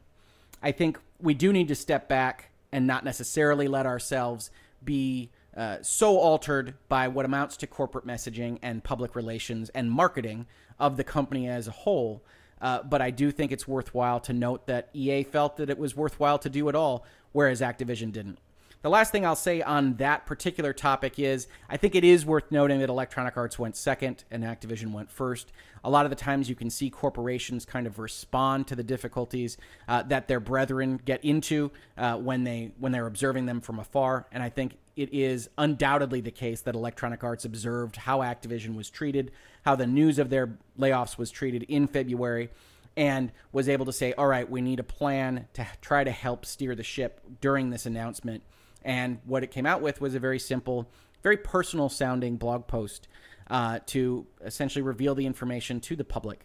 I 0.62 0.72
think 0.72 0.98
we 1.20 1.34
do 1.34 1.52
need 1.52 1.68
to 1.68 1.74
step 1.74 2.08
back 2.08 2.50
and 2.72 2.86
not 2.86 3.04
necessarily 3.04 3.68
let 3.68 3.86
ourselves 3.86 4.50
be 4.84 5.30
uh, 5.56 5.78
so 5.82 6.18
altered 6.18 6.74
by 6.88 7.08
what 7.08 7.24
amounts 7.24 7.56
to 7.56 7.66
corporate 7.66 8.06
messaging 8.06 8.58
and 8.62 8.84
public 8.84 9.16
relations 9.16 9.70
and 9.70 9.90
marketing 9.90 10.46
of 10.78 10.96
the 10.96 11.04
company 11.04 11.48
as 11.48 11.66
a 11.66 11.72
whole. 11.72 12.22
Uh, 12.60 12.82
but 12.82 13.00
I 13.00 13.10
do 13.10 13.30
think 13.30 13.52
it's 13.52 13.68
worthwhile 13.68 14.20
to 14.20 14.32
note 14.32 14.66
that 14.66 14.88
EA 14.92 15.22
felt 15.22 15.56
that 15.58 15.70
it 15.70 15.78
was 15.78 15.96
worthwhile 15.96 16.38
to 16.40 16.50
do 16.50 16.68
it 16.68 16.74
all, 16.74 17.04
whereas 17.32 17.60
Activision 17.60 18.12
didn't. 18.12 18.38
The 18.80 18.90
last 18.90 19.10
thing 19.10 19.26
I'll 19.26 19.34
say 19.34 19.60
on 19.60 19.94
that 19.94 20.24
particular 20.24 20.72
topic 20.72 21.18
is 21.18 21.48
I 21.68 21.76
think 21.76 21.96
it 21.96 22.04
is 22.04 22.24
worth 22.24 22.52
noting 22.52 22.78
that 22.78 22.88
Electronic 22.88 23.36
Arts 23.36 23.58
went 23.58 23.74
second 23.74 24.22
and 24.30 24.44
Activision 24.44 24.92
went 24.92 25.10
first. 25.10 25.50
A 25.82 25.90
lot 25.90 26.06
of 26.06 26.10
the 26.10 26.16
times 26.16 26.48
you 26.48 26.54
can 26.54 26.70
see 26.70 26.88
corporations 26.88 27.64
kind 27.64 27.88
of 27.88 27.98
respond 27.98 28.68
to 28.68 28.76
the 28.76 28.84
difficulties 28.84 29.56
uh, 29.88 30.04
that 30.04 30.28
their 30.28 30.38
brethren 30.38 31.00
get 31.04 31.24
into 31.24 31.72
uh, 31.96 32.18
when 32.18 32.44
they 32.44 32.70
when 32.78 32.92
they're 32.92 33.08
observing 33.08 33.46
them 33.46 33.60
from 33.60 33.80
afar, 33.80 34.26
and 34.30 34.44
I 34.44 34.48
think 34.48 34.76
it 34.94 35.12
is 35.12 35.50
undoubtedly 35.58 36.20
the 36.20 36.30
case 36.30 36.60
that 36.60 36.76
Electronic 36.76 37.24
Arts 37.24 37.44
observed 37.44 37.96
how 37.96 38.20
Activision 38.20 38.76
was 38.76 38.90
treated, 38.90 39.32
how 39.64 39.74
the 39.74 39.86
news 39.88 40.20
of 40.20 40.30
their 40.30 40.56
layoffs 40.78 41.18
was 41.18 41.32
treated 41.32 41.64
in 41.64 41.88
February, 41.88 42.50
and 42.96 43.32
was 43.50 43.68
able 43.68 43.86
to 43.86 43.92
say, 43.92 44.12
all 44.12 44.26
right, 44.28 44.48
we 44.48 44.60
need 44.60 44.78
a 44.78 44.84
plan 44.84 45.48
to 45.54 45.66
try 45.80 46.04
to 46.04 46.12
help 46.12 46.46
steer 46.46 46.76
the 46.76 46.84
ship 46.84 47.20
during 47.40 47.70
this 47.70 47.84
announcement 47.84 48.42
and 48.88 49.18
what 49.26 49.44
it 49.44 49.50
came 49.50 49.66
out 49.66 49.82
with 49.82 50.00
was 50.00 50.14
a 50.14 50.18
very 50.18 50.38
simple, 50.38 50.88
very 51.22 51.36
personal 51.36 51.90
sounding 51.90 52.38
blog 52.38 52.66
post 52.66 53.06
uh, 53.50 53.80
to 53.84 54.26
essentially 54.42 54.80
reveal 54.82 55.14
the 55.14 55.26
information 55.26 55.78
to 55.80 55.94
the 55.94 56.04
public. 56.04 56.40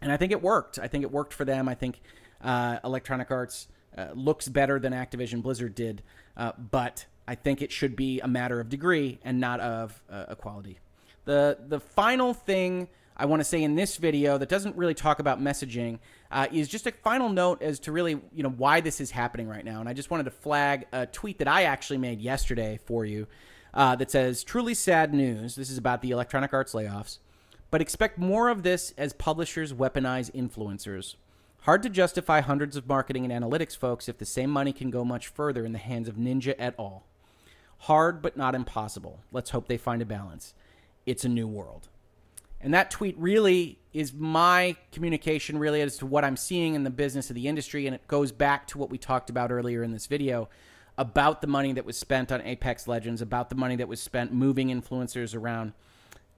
And 0.00 0.10
I 0.10 0.16
think 0.16 0.32
it 0.32 0.40
worked. 0.40 0.78
I 0.78 0.88
think 0.88 1.04
it 1.04 1.12
worked 1.12 1.34
for 1.34 1.44
them. 1.44 1.68
I 1.68 1.74
think 1.74 2.00
uh, 2.40 2.78
Electronic 2.82 3.30
Arts 3.30 3.68
uh, 3.98 4.06
looks 4.14 4.48
better 4.48 4.78
than 4.78 4.94
Activision 4.94 5.42
Blizzard 5.42 5.74
did, 5.74 6.02
uh, 6.38 6.52
but 6.56 7.04
I 7.26 7.34
think 7.34 7.60
it 7.60 7.70
should 7.70 7.94
be 7.94 8.18
a 8.20 8.28
matter 8.28 8.60
of 8.60 8.70
degree 8.70 9.18
and 9.22 9.38
not 9.38 9.60
of 9.60 10.02
uh, 10.10 10.24
equality. 10.30 10.78
The 11.26 11.58
the 11.68 11.80
final 11.80 12.32
thing 12.32 12.88
I 13.14 13.26
want 13.26 13.40
to 13.40 13.44
say 13.44 13.62
in 13.62 13.74
this 13.74 13.98
video 13.98 14.38
that 14.38 14.48
doesn't 14.48 14.74
really 14.76 14.94
talk 14.94 15.18
about 15.18 15.38
messaging 15.38 15.98
uh, 16.30 16.46
is 16.52 16.68
just 16.68 16.86
a 16.86 16.92
final 16.92 17.28
note 17.28 17.62
as 17.62 17.78
to 17.80 17.92
really 17.92 18.20
you 18.32 18.42
know 18.42 18.50
why 18.50 18.80
this 18.80 19.00
is 19.00 19.10
happening 19.10 19.48
right 19.48 19.64
now. 19.64 19.80
And 19.80 19.88
I 19.88 19.92
just 19.92 20.10
wanted 20.10 20.24
to 20.24 20.30
flag 20.30 20.86
a 20.92 21.06
tweet 21.06 21.38
that 21.38 21.48
I 21.48 21.64
actually 21.64 21.98
made 21.98 22.20
yesterday 22.20 22.78
for 22.84 23.04
you 23.04 23.26
uh, 23.74 23.96
that 23.96 24.10
says 24.10 24.44
truly 24.44 24.74
sad 24.74 25.14
news. 25.14 25.54
This 25.54 25.70
is 25.70 25.78
about 25.78 26.02
the 26.02 26.10
Electronic 26.10 26.52
Arts 26.52 26.74
layoffs, 26.74 27.18
but 27.70 27.80
expect 27.80 28.18
more 28.18 28.48
of 28.48 28.62
this 28.62 28.92
as 28.98 29.12
publishers 29.12 29.72
weaponize 29.72 30.30
influencers. 30.32 31.16
Hard 31.62 31.82
to 31.82 31.90
justify 31.90 32.40
hundreds 32.40 32.76
of 32.76 32.88
marketing 32.88 33.30
and 33.30 33.44
analytics 33.44 33.76
folks 33.76 34.08
if 34.08 34.18
the 34.18 34.24
same 34.24 34.50
money 34.50 34.72
can 34.72 34.90
go 34.90 35.04
much 35.04 35.26
further 35.26 35.64
in 35.64 35.72
the 35.72 35.78
hands 35.78 36.08
of 36.08 36.16
Ninja 36.16 36.54
at 36.58 36.74
all. 36.78 37.04
Hard, 37.82 38.22
but 38.22 38.36
not 38.36 38.54
impossible. 38.54 39.20
Let's 39.32 39.50
hope 39.50 39.66
they 39.66 39.76
find 39.76 40.00
a 40.00 40.06
balance. 40.06 40.54
It's 41.04 41.24
a 41.24 41.28
new 41.28 41.46
world. 41.46 41.88
And 42.60 42.74
that 42.74 42.90
tweet 42.90 43.16
really 43.18 43.78
is 43.92 44.12
my 44.12 44.76
communication, 44.92 45.58
really, 45.58 45.80
as 45.80 45.96
to 45.98 46.06
what 46.06 46.24
I'm 46.24 46.36
seeing 46.36 46.74
in 46.74 46.84
the 46.84 46.90
business 46.90 47.30
of 47.30 47.36
the 47.36 47.48
industry. 47.48 47.86
And 47.86 47.94
it 47.94 48.06
goes 48.08 48.32
back 48.32 48.66
to 48.68 48.78
what 48.78 48.90
we 48.90 48.98
talked 48.98 49.30
about 49.30 49.50
earlier 49.50 49.82
in 49.82 49.92
this 49.92 50.06
video 50.06 50.48
about 50.98 51.40
the 51.40 51.46
money 51.46 51.72
that 51.72 51.84
was 51.84 51.96
spent 51.96 52.32
on 52.32 52.42
Apex 52.42 52.88
Legends, 52.88 53.22
about 53.22 53.48
the 53.48 53.54
money 53.54 53.76
that 53.76 53.86
was 53.86 54.02
spent 54.02 54.32
moving 54.32 54.68
influencers 54.68 55.34
around. 55.34 55.72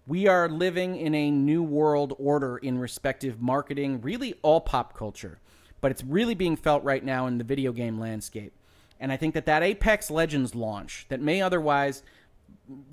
We 0.06 0.28
are 0.28 0.48
living 0.48 0.96
in 0.96 1.14
a 1.14 1.30
new 1.30 1.62
world 1.62 2.14
order 2.18 2.58
in 2.58 2.78
respective 2.78 3.40
marketing, 3.40 4.02
really 4.02 4.34
all 4.42 4.60
pop 4.60 4.94
culture, 4.94 5.40
but 5.80 5.90
it's 5.90 6.04
really 6.04 6.34
being 6.34 6.56
felt 6.56 6.84
right 6.84 7.02
now 7.02 7.26
in 7.26 7.38
the 7.38 7.44
video 7.44 7.72
game 7.72 7.98
landscape. 7.98 8.52
And 8.98 9.10
I 9.10 9.16
think 9.16 9.32
that 9.32 9.46
that 9.46 9.62
Apex 9.62 10.10
Legends 10.10 10.54
launch 10.54 11.06
that 11.08 11.22
may 11.22 11.40
otherwise 11.40 12.02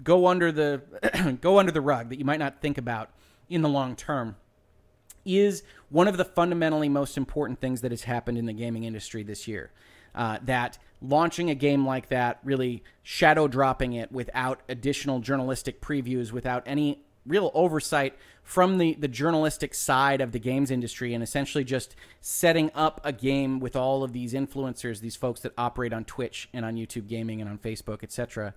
go 0.04 0.28
under 0.28 0.52
the 0.52 1.38
go 1.42 1.60
under 1.60 1.72
the 1.72 1.82
rug 1.82 2.10
that 2.10 2.18
you 2.18 2.26
might 2.26 2.40
not 2.40 2.62
think 2.62 2.78
about 2.78 3.10
in 3.50 3.62
the 3.62 3.70
long 3.70 3.96
term 3.96 4.36
is 5.26 5.64
one 5.90 6.08
of 6.08 6.18
the 6.18 6.26
fundamentally 6.26 6.90
most 6.90 7.18
important 7.18 7.60
things 7.60 7.82
that 7.82 7.92
has 7.92 8.04
happened 8.04 8.38
in 8.38 8.46
the 8.46 8.54
gaming 8.54 8.84
industry 8.84 9.24
this 9.24 9.48
year. 9.48 9.72
Uh, 10.16 10.40
that 10.44 10.78
launching 11.02 11.50
a 11.50 11.56
game 11.56 11.86
like 11.86 12.10
that, 12.10 12.40
really 12.44 12.84
shadow 13.04 13.48
dropping 13.48 13.94
it 13.94 14.12
without 14.12 14.62
additional 14.68 15.20
journalistic 15.20 15.82
previews, 15.82 16.32
without 16.32 16.64
any 16.66 17.02
real 17.26 17.52
oversight 17.54 18.16
from 18.42 18.78
the, 18.78 18.94
the 18.96 19.08
journalistic 19.08 19.76
side 19.76 20.22
of 20.22 20.32
the 20.32 20.40
games 20.40 20.72
industry, 20.72 21.14
and 21.14 21.22
essentially 21.22 21.64
just 21.64 21.96
setting 22.22 22.72
up 22.74 23.02
a 23.04 23.12
game 23.12 23.60
with 23.60 23.76
all 23.76 24.04
of 24.04 24.14
these 24.14 24.34
influencers, 24.34 25.02
these 25.02 25.18
folks 25.18 25.42
that 25.42 25.52
operate 25.58 25.92
on 25.92 26.06
Twitch 26.06 26.50
and 26.54 26.64
on 26.64 26.76
YouTube 26.76 27.08
Gaming 27.08 27.42
and 27.42 27.50
on 27.50 27.58
Facebook, 27.58 28.02
etc., 28.02 28.54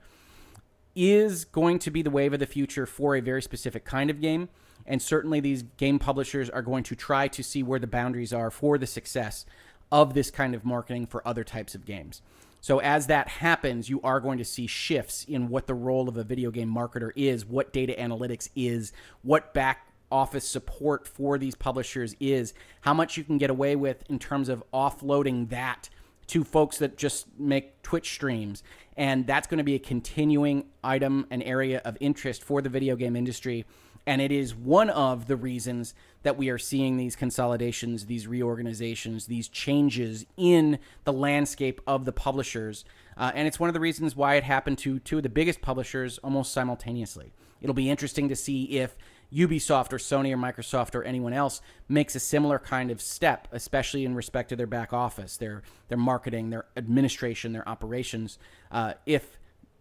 is 0.94 1.44
going 1.44 1.78
to 1.80 1.90
be 1.90 2.02
the 2.02 2.10
wave 2.10 2.32
of 2.32 2.40
the 2.40 2.46
future 2.46 2.86
for 2.86 3.16
a 3.16 3.20
very 3.20 3.42
specific 3.42 3.84
kind 3.84 4.10
of 4.10 4.20
game. 4.20 4.48
And 4.86 5.00
certainly, 5.00 5.40
these 5.40 5.62
game 5.76 5.98
publishers 5.98 6.50
are 6.50 6.62
going 6.62 6.84
to 6.84 6.96
try 6.96 7.28
to 7.28 7.42
see 7.42 7.62
where 7.62 7.78
the 7.78 7.86
boundaries 7.86 8.32
are 8.32 8.50
for 8.50 8.78
the 8.78 8.86
success 8.86 9.46
of 9.92 10.14
this 10.14 10.30
kind 10.30 10.54
of 10.54 10.64
marketing 10.64 11.06
for 11.06 11.26
other 11.26 11.44
types 11.44 11.74
of 11.74 11.84
games. 11.84 12.22
So, 12.60 12.80
as 12.80 13.06
that 13.06 13.28
happens, 13.28 13.88
you 13.88 14.00
are 14.02 14.20
going 14.20 14.38
to 14.38 14.44
see 14.44 14.66
shifts 14.66 15.24
in 15.24 15.48
what 15.48 15.66
the 15.66 15.74
role 15.74 16.08
of 16.08 16.16
a 16.16 16.24
video 16.24 16.50
game 16.50 16.72
marketer 16.72 17.10
is, 17.16 17.46
what 17.46 17.72
data 17.72 17.94
analytics 17.98 18.50
is, 18.54 18.92
what 19.22 19.54
back 19.54 19.86
office 20.10 20.46
support 20.46 21.06
for 21.06 21.38
these 21.38 21.54
publishers 21.54 22.14
is, 22.20 22.52
how 22.82 22.92
much 22.92 23.16
you 23.16 23.24
can 23.24 23.38
get 23.38 23.48
away 23.48 23.76
with 23.76 24.02
in 24.10 24.18
terms 24.18 24.48
of 24.48 24.62
offloading 24.74 25.48
that 25.48 25.88
to 26.26 26.44
folks 26.44 26.78
that 26.78 26.96
just 26.96 27.26
make 27.38 27.82
Twitch 27.82 28.12
streams. 28.12 28.62
And 28.96 29.26
that's 29.26 29.46
going 29.46 29.58
to 29.58 29.64
be 29.64 29.74
a 29.74 29.80
continuing 29.80 30.66
item, 30.84 31.26
an 31.30 31.42
area 31.42 31.80
of 31.84 31.96
interest 31.98 32.44
for 32.44 32.60
the 32.60 32.68
video 32.68 32.94
game 32.94 33.16
industry 33.16 33.64
and 34.06 34.20
it 34.20 34.32
is 34.32 34.54
one 34.54 34.90
of 34.90 35.26
the 35.26 35.36
reasons 35.36 35.94
that 36.22 36.36
we 36.36 36.48
are 36.48 36.58
seeing 36.58 36.96
these 36.96 37.16
consolidations, 37.16 38.06
these 38.06 38.26
reorganizations, 38.26 39.26
these 39.26 39.48
changes 39.48 40.26
in 40.36 40.78
the 41.04 41.12
landscape 41.12 41.80
of 41.86 42.04
the 42.04 42.12
publishers. 42.12 42.84
Uh, 43.16 43.32
and 43.34 43.46
it's 43.46 43.60
one 43.60 43.68
of 43.68 43.74
the 43.74 43.80
reasons 43.80 44.16
why 44.16 44.34
it 44.34 44.44
happened 44.44 44.78
to 44.78 44.98
two 44.98 45.18
of 45.18 45.22
the 45.22 45.28
biggest 45.28 45.60
publishers 45.60 46.18
almost 46.18 46.52
simultaneously. 46.52 47.32
It'll 47.60 47.74
be 47.74 47.90
interesting 47.90 48.28
to 48.28 48.36
see 48.36 48.64
if 48.78 48.96
Ubisoft 49.32 49.92
or 49.92 49.98
Sony 49.98 50.32
or 50.32 50.36
Microsoft 50.36 50.94
or 50.94 51.04
anyone 51.04 51.32
else 51.32 51.60
makes 51.88 52.14
a 52.14 52.20
similar 52.20 52.58
kind 52.58 52.90
of 52.90 53.00
step, 53.00 53.48
especially 53.52 54.04
in 54.04 54.14
respect 54.14 54.48
to 54.48 54.56
their 54.56 54.66
back 54.66 54.92
office, 54.92 55.36
their 55.36 55.62
their 55.88 55.98
marketing, 55.98 56.50
their 56.50 56.66
administration, 56.76 57.52
their 57.52 57.68
operations. 57.68 58.38
Uh, 58.72 58.94
if 59.06 59.38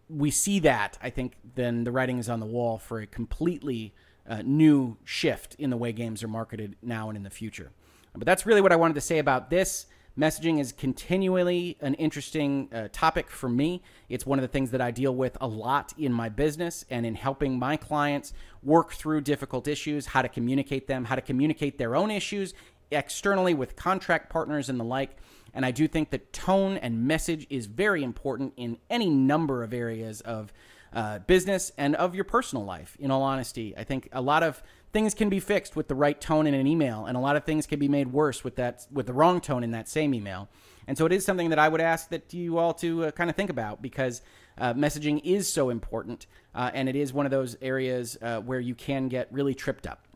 we 0.10 0.32
see 0.32 0.60
that, 0.60 0.98
I 1.02 1.10
think 1.10 1.34
then 1.56 1.84
the 1.84 1.92
writing 1.92 2.18
is 2.18 2.30
on 2.30 2.40
the 2.40 2.46
wall 2.46 2.78
for 2.78 3.00
a 3.00 3.08
completely 3.08 3.94
uh, 4.30 4.42
new 4.46 4.98
shift 5.04 5.56
in 5.56 5.70
the 5.70 5.78
way 5.78 5.92
games 5.92 6.24
are 6.24 6.28
marketed 6.28 6.76
now 6.82 7.10
and 7.10 7.18
in 7.18 7.24
the 7.24 7.30
future. 7.30 7.72
But 8.14 8.26
that's 8.26 8.46
really 8.46 8.62
what 8.62 8.72
I 8.72 8.76
wanted 8.76 8.94
to 8.94 9.02
say 9.02 9.18
about 9.18 9.50
this. 9.50 9.88
Messaging 10.18 10.60
is 10.60 10.74
continually 10.74 11.78
an 11.82 11.94
interesting 11.94 12.68
uh, 12.74 12.90
topic 12.92 13.30
for 13.30 13.48
me. 13.48 13.82
It's 14.10 14.26
one 14.26 14.38
of 14.38 14.42
the 14.44 14.50
things 14.50 14.72
that 14.72 14.82
I 14.82 14.92
deal 14.92 15.16
with 15.16 15.38
a 15.40 15.48
lot 15.48 15.94
in 15.98 16.12
my 16.12 16.28
business 16.28 16.84
and 16.90 17.06
in 17.06 17.16
helping 17.16 17.58
my 17.58 17.78
clients 17.78 18.34
work 18.62 18.92
through 18.92 19.22
difficult 19.22 19.68
issues, 19.68 20.08
how 20.08 20.22
to 20.22 20.28
communicate 20.28 20.88
them, 20.88 21.06
how 21.06 21.16
to 21.16 21.22
communicate 21.22 21.78
their 21.78 21.96
own 21.96 22.12
issues 22.12 22.54
externally 22.92 23.54
with 23.54 23.76
contract 23.76 24.30
partners 24.30 24.68
and 24.68 24.80
the 24.80 24.84
like. 24.84 25.16
And 25.54 25.66
I 25.66 25.72
do 25.72 25.88
think 25.88 26.10
that 26.10 26.34
tone 26.34 26.78
and 26.78 27.08
message 27.08 27.48
is 27.50 27.68
very 27.68 28.04
important 28.04 28.54
in 28.58 28.78
any 28.90 29.10
number 29.10 29.64
of 29.64 29.74
areas 29.74 30.22
of 30.22 30.52
uh, 30.94 31.20
business 31.20 31.72
and 31.78 31.96
of 31.96 32.16
your 32.16 32.24
personal 32.24 32.66
life. 32.66 32.98
In 33.00 33.12
all 33.12 33.24
honesty, 33.24 33.76
I 33.78 33.84
think 33.84 34.10
a 34.12 34.22
lot 34.22 34.44
of 34.44 34.64
things 34.92 35.14
can 35.14 35.30
be 35.30 35.40
fixed 35.40 35.76
with 35.76 35.88
the 35.88 35.96
right 35.96 36.20
tone 36.20 36.48
in 36.48 36.54
an 36.54 36.68
email, 36.68 37.06
and 37.06 37.16
a 37.16 37.20
lot 37.20 37.36
of 37.36 37.44
things 37.44 37.68
can 37.68 37.80
be 37.80 37.88
made 37.88 38.12
worse 38.12 38.44
with 38.44 38.56
that 38.56 38.86
with 38.92 39.06
the 39.06 39.14
wrong 39.14 39.40
tone 39.40 39.64
in 39.64 39.72
that 39.72 39.88
same 39.88 40.14
email. 40.14 40.50
And 40.88 40.98
so 40.98 41.06
it 41.06 41.14
is 41.14 41.24
something 41.24 41.50
that 41.50 41.60
I 41.60 41.70
would 41.70 41.82
ask 41.82 42.10
that 42.10 42.34
you 42.34 42.58
all 42.58 42.74
to 42.76 43.06
uh, 43.06 43.12
kind 43.12 43.30
of 43.30 43.36
think 43.36 43.52
about 43.52 43.82
because 43.82 44.22
uh, 44.58 44.74
messaging 44.74 45.22
is 45.24 45.52
so 45.52 45.70
important, 45.70 46.26
uh, 46.56 46.72
and 46.74 46.90
it 46.90 46.96
is 46.96 47.14
one 47.14 47.26
of 47.26 47.32
those 47.32 47.56
areas 47.62 48.18
uh, 48.22 48.40
where 48.42 48.60
you 48.60 48.74
can 48.74 49.08
get 49.08 49.32
really 49.32 49.54
tripped 49.54 49.86
up. 49.86 50.08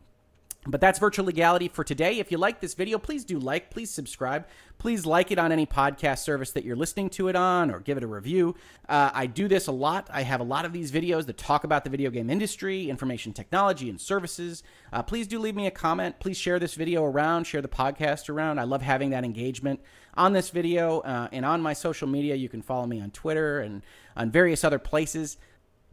But 0.66 0.80
that's 0.80 0.98
virtual 0.98 1.26
legality 1.26 1.68
for 1.68 1.84
today. 1.84 2.18
If 2.18 2.32
you 2.32 2.38
like 2.38 2.60
this 2.60 2.72
video, 2.72 2.98
please 2.98 3.24
do 3.24 3.38
like, 3.38 3.70
please 3.70 3.90
subscribe, 3.90 4.46
please 4.78 5.04
like 5.04 5.30
it 5.30 5.38
on 5.38 5.52
any 5.52 5.66
podcast 5.66 6.20
service 6.20 6.52
that 6.52 6.64
you're 6.64 6.74
listening 6.74 7.10
to 7.10 7.28
it 7.28 7.36
on, 7.36 7.70
or 7.70 7.80
give 7.80 7.98
it 7.98 8.02
a 8.02 8.06
review. 8.06 8.54
Uh, 8.88 9.10
I 9.12 9.26
do 9.26 9.46
this 9.46 9.66
a 9.66 9.72
lot. 9.72 10.08
I 10.10 10.22
have 10.22 10.40
a 10.40 10.44
lot 10.44 10.64
of 10.64 10.72
these 10.72 10.90
videos 10.90 11.26
that 11.26 11.36
talk 11.36 11.64
about 11.64 11.84
the 11.84 11.90
video 11.90 12.10
game 12.10 12.30
industry, 12.30 12.88
information 12.88 13.34
technology, 13.34 13.90
and 13.90 14.00
services. 14.00 14.62
Uh, 14.90 15.02
please 15.02 15.26
do 15.26 15.38
leave 15.38 15.54
me 15.54 15.66
a 15.66 15.70
comment. 15.70 16.18
Please 16.18 16.38
share 16.38 16.58
this 16.58 16.74
video 16.74 17.04
around, 17.04 17.44
share 17.44 17.60
the 17.60 17.68
podcast 17.68 18.30
around. 18.30 18.58
I 18.58 18.64
love 18.64 18.80
having 18.80 19.10
that 19.10 19.24
engagement 19.24 19.80
on 20.16 20.32
this 20.32 20.48
video 20.48 21.00
uh, 21.00 21.28
and 21.30 21.44
on 21.44 21.60
my 21.60 21.74
social 21.74 22.08
media. 22.08 22.36
You 22.36 22.48
can 22.48 22.62
follow 22.62 22.86
me 22.86 23.02
on 23.02 23.10
Twitter 23.10 23.60
and 23.60 23.82
on 24.16 24.30
various 24.30 24.64
other 24.64 24.78
places. 24.78 25.36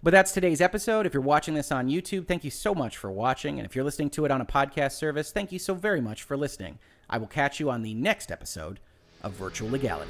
But 0.04 0.12
that's 0.12 0.32
today's 0.32 0.62
episode. 0.62 1.06
If 1.06 1.14
you're 1.14 1.22
watching 1.22 1.54
this 1.54 1.72
on 1.72 1.88
YouTube, 1.88 2.28
thank 2.28 2.44
you 2.44 2.50
so 2.50 2.74
much 2.74 2.98
for 2.98 3.12
watching. 3.12 3.60
And 3.60 3.68
if 3.68 3.76
you're 3.76 3.86
listening 3.86 4.10
to 4.12 4.26
it 4.26 4.32
on 4.32 4.42
a 4.42 4.46
podcast 4.46 4.94
service, 4.94 5.32
thank 5.32 5.52
you 5.52 5.60
so 5.60 5.76
very 5.76 6.02
much 6.02 6.24
for 6.24 6.36
listening. 6.36 6.80
I 7.08 7.20
will 7.20 7.28
catch 7.28 7.60
you 7.60 7.70
on 7.70 7.84
the 7.84 7.94
next 7.94 8.32
episode 8.32 8.80
of 9.22 9.34
Virtual 9.34 9.70
Legality. 9.70 10.10